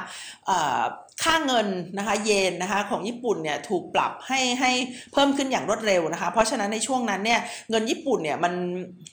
[1.23, 4.71] ค่าเงินนะคะเยนนะคะของญี่ปุ่นเนี่ยถูกปรับให้ให้
[5.13, 7.39] เพิ่มขึ้นอย่างรวดเร็วนะคะ เพราะฉะนั้นในช่วงนั้นเนี่ย
[7.69, 8.53] เงินญี่ปุ่นเนี่ยมัน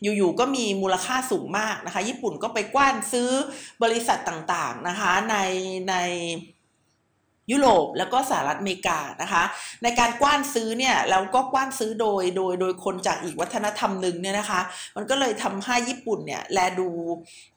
[0.03, 3.31] อยู่ๆก็มีมูลค่าสูงมากนะคะ ญี่ปุ่นก็ไปกว้านซื้อ
[3.83, 5.37] บริษัทต่างๆนะคะใน
[5.91, 5.95] ใน
[7.53, 9.43] ยุโรปแล้วก็สหรัฐอเมริกานะคะ
[9.83, 14.61] ในการกว้านซื้อเนี่ยแล้วก็กว้านซื้อโดยโดยโดยคนจากอีกวัฒนธรรมหนึ่งเนี่ยนะคะ
[14.97, 16.89] มันก็เลยทำให้ญี่ปุ่นเนี่ยแลดู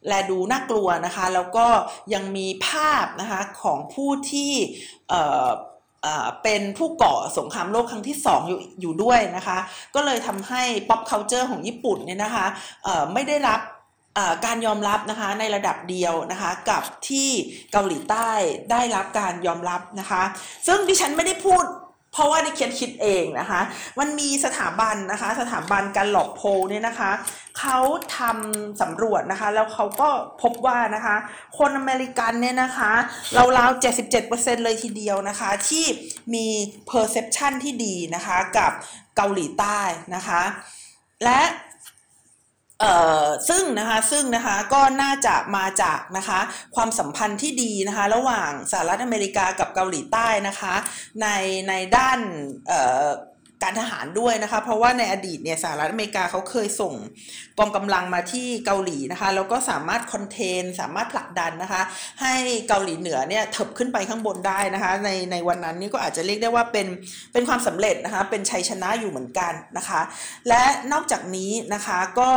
[0.08, 1.66] แลดูน่ากลัวนะคะ แล้วก็
[2.14, 4.52] ยังมีภาพนะคะของผู้ที่
[5.10, 5.50] เอ่อ
[6.44, 9.58] เป็นผู้ก่อสงครามโลกครั้งที่ 2 อยู่อยู่ด้วยนะคะ
[9.96, 12.46] ก็เลยทำให้ pop culture ของญี่ปุ่นเนี่ยนะคะ
[13.14, 13.60] ไม่ได้รับ
[14.46, 17.30] การยอมรับนะคะในระดับเดียวนะคะกับที่
[17.72, 18.30] เกาหลีใต้
[18.72, 20.24] ได้รับการยอมรับนะคะ
[20.68, 21.66] ซึ่งดิฉันไม่ได้พูด
[22.14, 23.62] เพราะว่าดิฉันคิดเองนะคะ
[24.00, 27.12] มันมีสถาบันนะคะ สถาบันการหลอกโพเนี่ยนะคะ
[27.60, 27.78] เขา
[28.18, 30.10] ทำสำรวจนะคะ แล้วเขาก็
[30.42, 31.16] พบว่านะคะ
[31.58, 32.92] คนอเมริกันเนี่ยนะคะ
[33.58, 33.84] ราวๆ
[34.24, 35.86] 77%เลยทีเดียวนะคะ ที่
[36.34, 36.48] มี
[36.90, 38.72] perception ที่ดีนะคะกับ
[39.16, 39.80] เกาหลีใต้
[40.16, 40.42] นะคะ
[41.24, 41.42] และ
[42.82, 46.40] เอ่อซึ่งนะคะซึ่งนะคะก็น่าจะมาจากนะคะ
[46.76, 50.76] ความสัมพันธ์ที่ดีนะคะระหว่างสหรัฐอเมริกากับเกาหลีใต้นะคะ
[51.22, 51.28] ใน
[51.68, 52.20] ในด้าน
[52.68, 53.08] เอ่อ
[53.64, 56.94] การทหารด้วยนะคะ เพราะว่าในอดีตเนี่ยสหรัฐอเมริกาเขาเคยส่ง
[57.60, 61.82] กองกำลังมาที่เกาหลีนะคะ แล้วก็สามารถคอนเทนสามารถผลักดันนะคะ
[62.22, 62.36] ให้
[62.68, 66.88] เกาหลีเหนือเนี่ยเถิบขึ้นไปข้างบนได้นะคะ ในในวันนั้นนี่ก็อาจจะเรียกได้ว่าเป็น
[67.34, 70.02] เป็นความสำเร็จนะคะ เป็นชัยชนะอยู่เหมือนกันนะคะ
[70.48, 72.30] และนอกจากนี้นะคะก็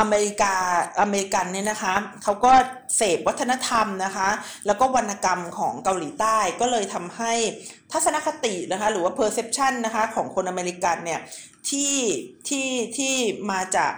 [0.00, 0.54] อเมริกา
[1.00, 2.52] อเมริกันเนี่ยนะคะเขาก็
[2.96, 4.28] เสพวัฒนธรรมนะคะ
[4.66, 7.34] แล้วก็วรรณกรรมของเกาหลีใต้ก็เลยทำให้
[7.92, 11.20] ทัศนคตินะคะหรือว่า perception นะคะของคนอเมริกันเนี่ย
[11.68, 11.96] ที่
[12.48, 13.14] ที่ที่
[13.50, 13.92] มาจาก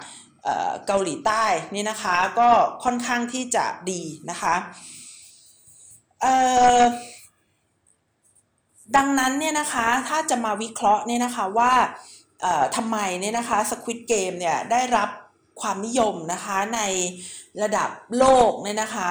[0.86, 2.49] เกาหลีใต้นี่นะคะก็
[2.84, 4.55] ค่อนข้างที่จะดีนะคะ
[8.97, 11.72] ดังนั้นเนี่ยนะคะถ้าจะมาวิเคราะห์เนี่ยนะคะว่า
[12.76, 15.09] ทำไมเนี่ยนะคะ Squid Game เนี่ยได้รับ
[15.61, 16.80] ความนิยมนะคะใน
[17.62, 19.09] ระดับโลกเนี่ยนะคะ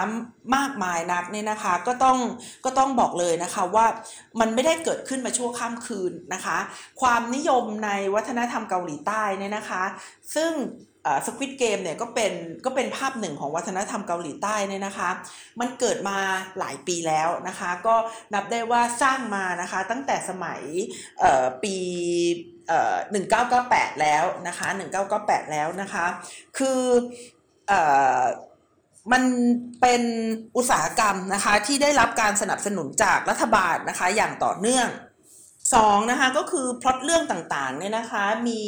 [0.56, 2.18] มากมายนักเนี่ยนะคะก็ต้อง
[2.66, 3.86] ก็ต้องบอกเลยนะคะว่า
[4.40, 6.58] มันไม่ได้เกิดขึ้นมาชั่วข้ามคืนนะคะ
[7.02, 9.84] ความนิยมในวัฒนธรรมเกาหลีใต้เนี่ยนะคะ
[10.36, 10.54] ซึ่ง
[11.26, 12.34] สควิตเกมเนี่ยก็เป็น
[12.66, 15.10] ก็เป็นภาพหนึ่งของวัฒนธรรมเกาหลีใต้เนี่ยนะคะ
[15.60, 16.18] มันเกิดมา
[16.60, 17.96] หลายปีแล้วนะคะ ก็
[18.34, 20.62] นับได้ว่าสร้างมานะคะตั้งแต่สมัย
[21.64, 21.76] ปี
[23.12, 26.06] หนึ่งเก้าเก้าแปดแล้วนะคะหนึ่งเก้าเก้าแปดแล้วนะคะ
[26.58, 26.82] คือ
[29.12, 29.24] มัน
[29.82, 30.02] เป็น
[30.58, 34.88] อุตสาหกรรมนะคะที่ได้รับการสนับสนุนจากรัฐบาลนะคะอย่างต่อเนื่อง
[35.74, 38.64] สองนะคะก็คือพล็อตเรื่องต่างๆเนี่ยนะคะมี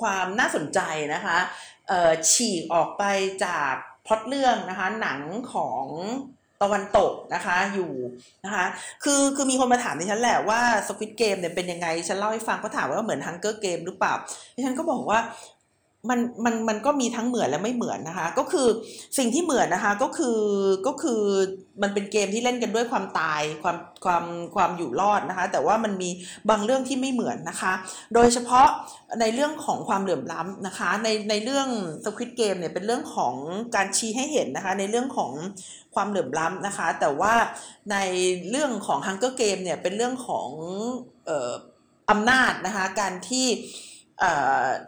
[0.00, 0.80] ความน่าสนใจ
[1.14, 1.38] นะคะ
[2.30, 3.04] ฉีกออกไป
[3.44, 3.74] จาก
[4.06, 5.20] พล็อตเรื่องนะคะหนัง
[5.52, 5.84] ของ
[6.62, 7.90] ตะวันตกนะคะอยู่
[8.44, 8.64] นะคะ
[9.04, 14.14] คือคือมีคนมาถามดิฉันแหละว่าสควิตเกมเนี่ยเป็นยังไงฉันเล่าให้ฟังก็ถามว่าเหมือนฮังเกอร์เกมหรือเปล่า
[14.54, 15.18] ดิฉันก็บอกว่า
[16.10, 18.68] มันมันมันก็มีทั้งเหมือนและไม่เหมือนนะคะ ก็คือ
[19.18, 20.40] สิ่งที่เหมือนนะคะก็คือ
[20.86, 21.22] ก็คือ
[21.82, 24.24] มันเป็นเกมที่เล่นกันด้วยความตายความความ
[24.54, 26.10] ความอยู่รอดนะคะ แต่ว่ามันมี
[26.50, 27.72] บางเรื่องที่ไม่เหมือนนะคะ
[28.14, 28.68] โดยเฉพาะ
[29.20, 31.68] ในเรื่องของความเหลื่อมล้ำนะคะ ในในเรื่อง
[32.04, 33.34] สควิตเกมเนี่ยเป็นเรื่องของ
[33.74, 35.32] การชี้ให้เห็นนะคะ ในเรื่องของ
[35.94, 37.34] ความเหลื่อมล้ำนะคะ แต่ว่า
[37.92, 37.96] ใน
[38.50, 40.48] เรื่องของ Hunger Game เนี่ยเป็นเรื่องของ
[41.28, 41.52] ออ
[42.10, 43.46] อำนาจนะคะการที่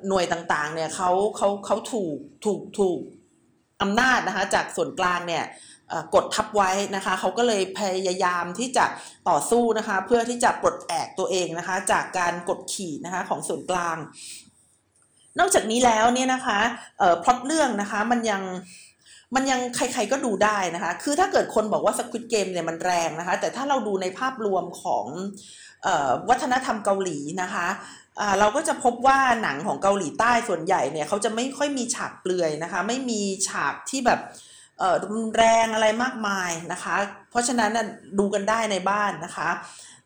[0.08, 3.00] หน่วยต่างๆเนี่ยเขาเขาเขาถูกถูกถูก
[3.82, 5.44] อำนาจนะคะจากส่วนกลางเนี่ย
[6.14, 8.84] กดทับไว้นะคะเขาก็เลยพยายามที่จะ
[9.28, 13.96] ต่อสู้นะคะเพื่อที่จะปลดแอกตัวเองนะคะจากการกดขี่นะคะของส่วนกลาง
[15.38, 16.60] นอกจากนี้แล้วเนี่ยนะคะ
[17.22, 18.42] พล็อตเรื่องนะคะมันยัง
[19.34, 25.06] มันยังใครๆก็ดูได้นะคะ คือถ้าเกิดคนบอกว่า Squid Game เนี่ยมันแรงนะคะ แต่ถ้าเราดูในภาพรวมของ
[26.28, 27.66] วัฒนธรรมเกาหลีนะคะ
[28.38, 34.20] เราก็จะพบว่าหนังของเกาหลีใต้ส่วนใหญ่เนี่ยเขาจะไม่ค่อยมีฉากเปลือยนะคะ ไม่มีฉากที่แบบ
[35.12, 36.96] รุนแรงอะไรมากมายนะคะ
[37.30, 37.70] เพราะฉะนั้น
[38.18, 39.50] ดูกันได้ในบ้านนะคะ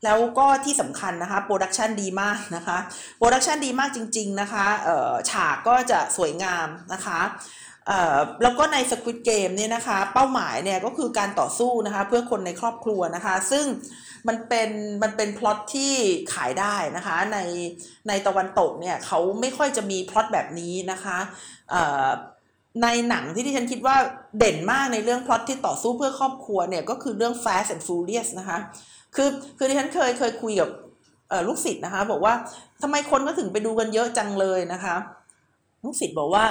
[0.04, 2.78] แล้วก็ที่สำคัญนะคะ production ดีมากนะคะ
[3.18, 4.66] production ดีมากจริง ๆ นะคะ
[5.30, 7.20] ฉากก็จะสวยงามนะคะ
[8.42, 13.66] แล้วก็ใน Squid Game เนี่ยนะคะ เป้าหมายเนี่ยก็คือการต่อสู้นะคะเพื่อคนในครอบครัวนะคะ ซึ่ง
[14.28, 14.70] มันเป็น
[15.02, 15.92] มันเป็นพล็อตที่
[16.34, 17.38] ขายได้นะคะใน
[18.08, 21.18] ในตะวันตกเนี่ยเขาไม่ค่อยจะมีพล็อตแบบนี้นะคะ
[22.82, 23.96] ในหนังที่ดิฉันคิดว่า
[24.38, 28.58] เด่นมากในเรื่องพล็อตที่ต่อสู้เพื่อครอบครัวเนี่ยก็คือเรื่อง Fast and Furious นะคะ
[29.14, 29.28] คือ
[29.58, 30.70] คือที่ฉันเคยเคยคุยกับ
[31.46, 32.34] ลูกศิษย์นะคะ บอกว่า
[32.82, 34.96] ทำไมคนก็ถึงไปดูกันเยอะจังเลยนะคะ
[35.84, 36.44] ลูกศิษย์บอกว่า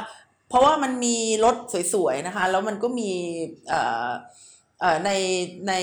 [0.50, 1.56] เพราะว่ามันมีรถ
[1.94, 3.12] สวยๆนะคะ แล้วมันก็มี
[5.06, 5.10] ใน
[5.68, 5.74] ใน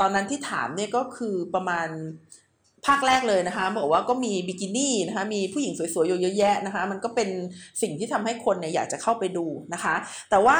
[0.00, 1.88] ตอนนั้นที่ถามเนี่ยก็คือประมาณ
[2.86, 7.28] ภาคแรกเลยนะคะ บอกว่าก็มีบิกินี่นะคะ มีผู้หญิงสวยๆเยอะแยะนะคะ มันก็เป็น
[7.82, 9.94] สิ่งที่ทำให้คนเนี่ยอยากจะเข้าไปดูนะคะ
[10.30, 10.58] แต่ว่า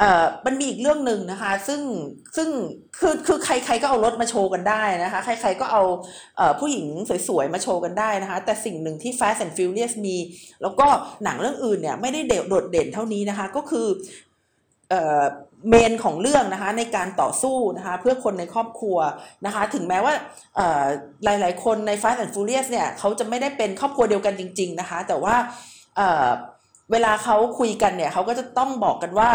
[0.00, 1.80] เอ่อมันมีอีกเรื่องหนึ่งนะคะ ซึ่ง
[2.36, 2.48] ซึ่ง
[2.98, 5.82] คือคือใครๆก็เอารถมาโชว์กันได้นะคะ ใครๆก็เอา
[6.36, 6.86] เอ่อผู้หญิง
[7.28, 10.16] สวยๆ มาโชว์กันได้นะคะ แต่สิ่งหนึ่งที่ Fast and Furious มี
[10.62, 10.86] แล้วก็
[11.24, 13.86] หนังเรื่องอื่นเนี่ยไม่ได้โดดเด่นเท่านี้นะคะ ก็คือ
[14.90, 15.22] เอ่อ
[15.68, 18.98] เมนของเรื่องนะคะในการต่อสู้นะคะเพื่อคนในครอบครัว
[19.46, 20.14] นะคะ ถึงแม้ว่า
[21.24, 25.34] หลายๆ คนใน Fast and Furious เนี่ยเขาจะไม่ได้เป็นครอบครัวเดียวกันจริง ๆ นะคะ แต่ว่า
[26.92, 29.28] เวลาเขาคุยกันเนี่ยเขาก็จะต้องบอกกันว่า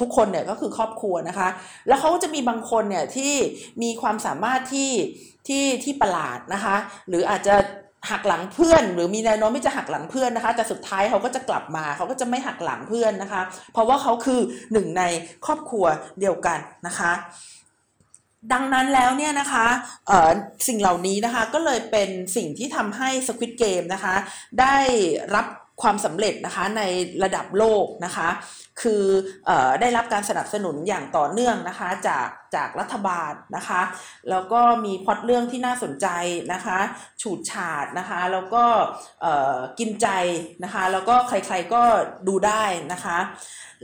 [0.00, 1.48] ทุกคนเนี่ยก็คือครอบครัวนะคะ
[1.88, 3.32] แล้วเขาก็จะมีบางคนเนี่ยที่
[3.82, 4.90] มีความสามารถที่
[5.48, 6.76] ที่ที่ประหลาดนะคะ
[7.08, 7.54] หรืออาจจะ
[8.10, 13.42] หักหลังเพื่อน หรือมีแนวโน้มที่จะหักหลังเพื่อนนะคะ แต่สุดท้ายเขาก็จะกลับมาเขาก็จะไม่หักหลังเพื่อนนะคะ
[13.72, 14.40] เพราะว่าเขาคือ
[14.72, 15.02] หนึ่งใน
[15.46, 15.84] ครอบครัว
[16.20, 17.12] เดียวกันนะคะ
[18.52, 19.66] ดังนั้นแล้วเนี่ยนะคะ
[20.68, 24.14] สิ่งเหล่านี้นะคะก็เลยเป็นสิ่งที่ทำให้ Squid Game นะคะ
[24.60, 24.76] ได้
[25.34, 25.46] รับ
[25.82, 26.82] ความสำเร็จนะคะใน
[27.24, 28.28] ระดับโลกนะคะ
[28.82, 29.04] คือ
[29.48, 29.50] อ
[29.80, 33.82] ได้รับการสนับสนุนอย่างต่อเนื่องนะคะจากจากรัฐบาลนะคะ
[34.30, 36.06] แล้วก็มีพอดเรื่องที่น่าสนใจ
[36.52, 36.78] นะคะ
[37.22, 38.64] ฉูดฉาดนะคะ แล้วก็
[39.78, 40.08] กินใจ
[40.64, 41.82] นะคะ แล้วก็ใครๆก็
[42.28, 43.18] ดูได้นะคะ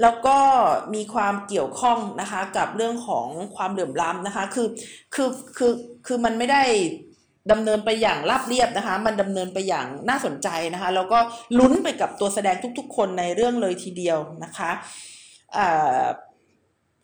[0.02, 0.38] แล้วก็
[0.94, 4.68] มีความเกี่ยวข้องนะคะกับเรื่องของความเหลื่อมล้ำนะคะ คือ
[5.14, 5.72] คือคือ
[6.06, 6.62] คือมันไม่ได้
[7.50, 11.18] ดำเนินไปอย่างราบเรียบนะคะ มันดำเนินไปอย่างน่าสนใจนะคะ แล้วก็
[11.58, 14.70] ลุ้นไปกับตัวแสดงทุกๆ คนในเรื่องเลยทีเดียวนะคะ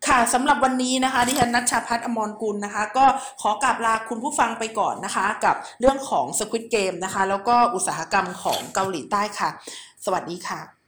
[0.07, 3.05] ค่ะสำหรับวันนี้นะคะดิฉันนัชชาพัฒอมรกุลนะคะ ก็
[3.43, 9.49] ขอกราบลาคุณผู้ฟังไปก่อนนะคะ กับเรื่องของ Squid Game นะคะ แล้วก็อุตสาหกรรมของเกาหลีใต้ค่ะ
[10.05, 10.82] สวัสดีค่ะ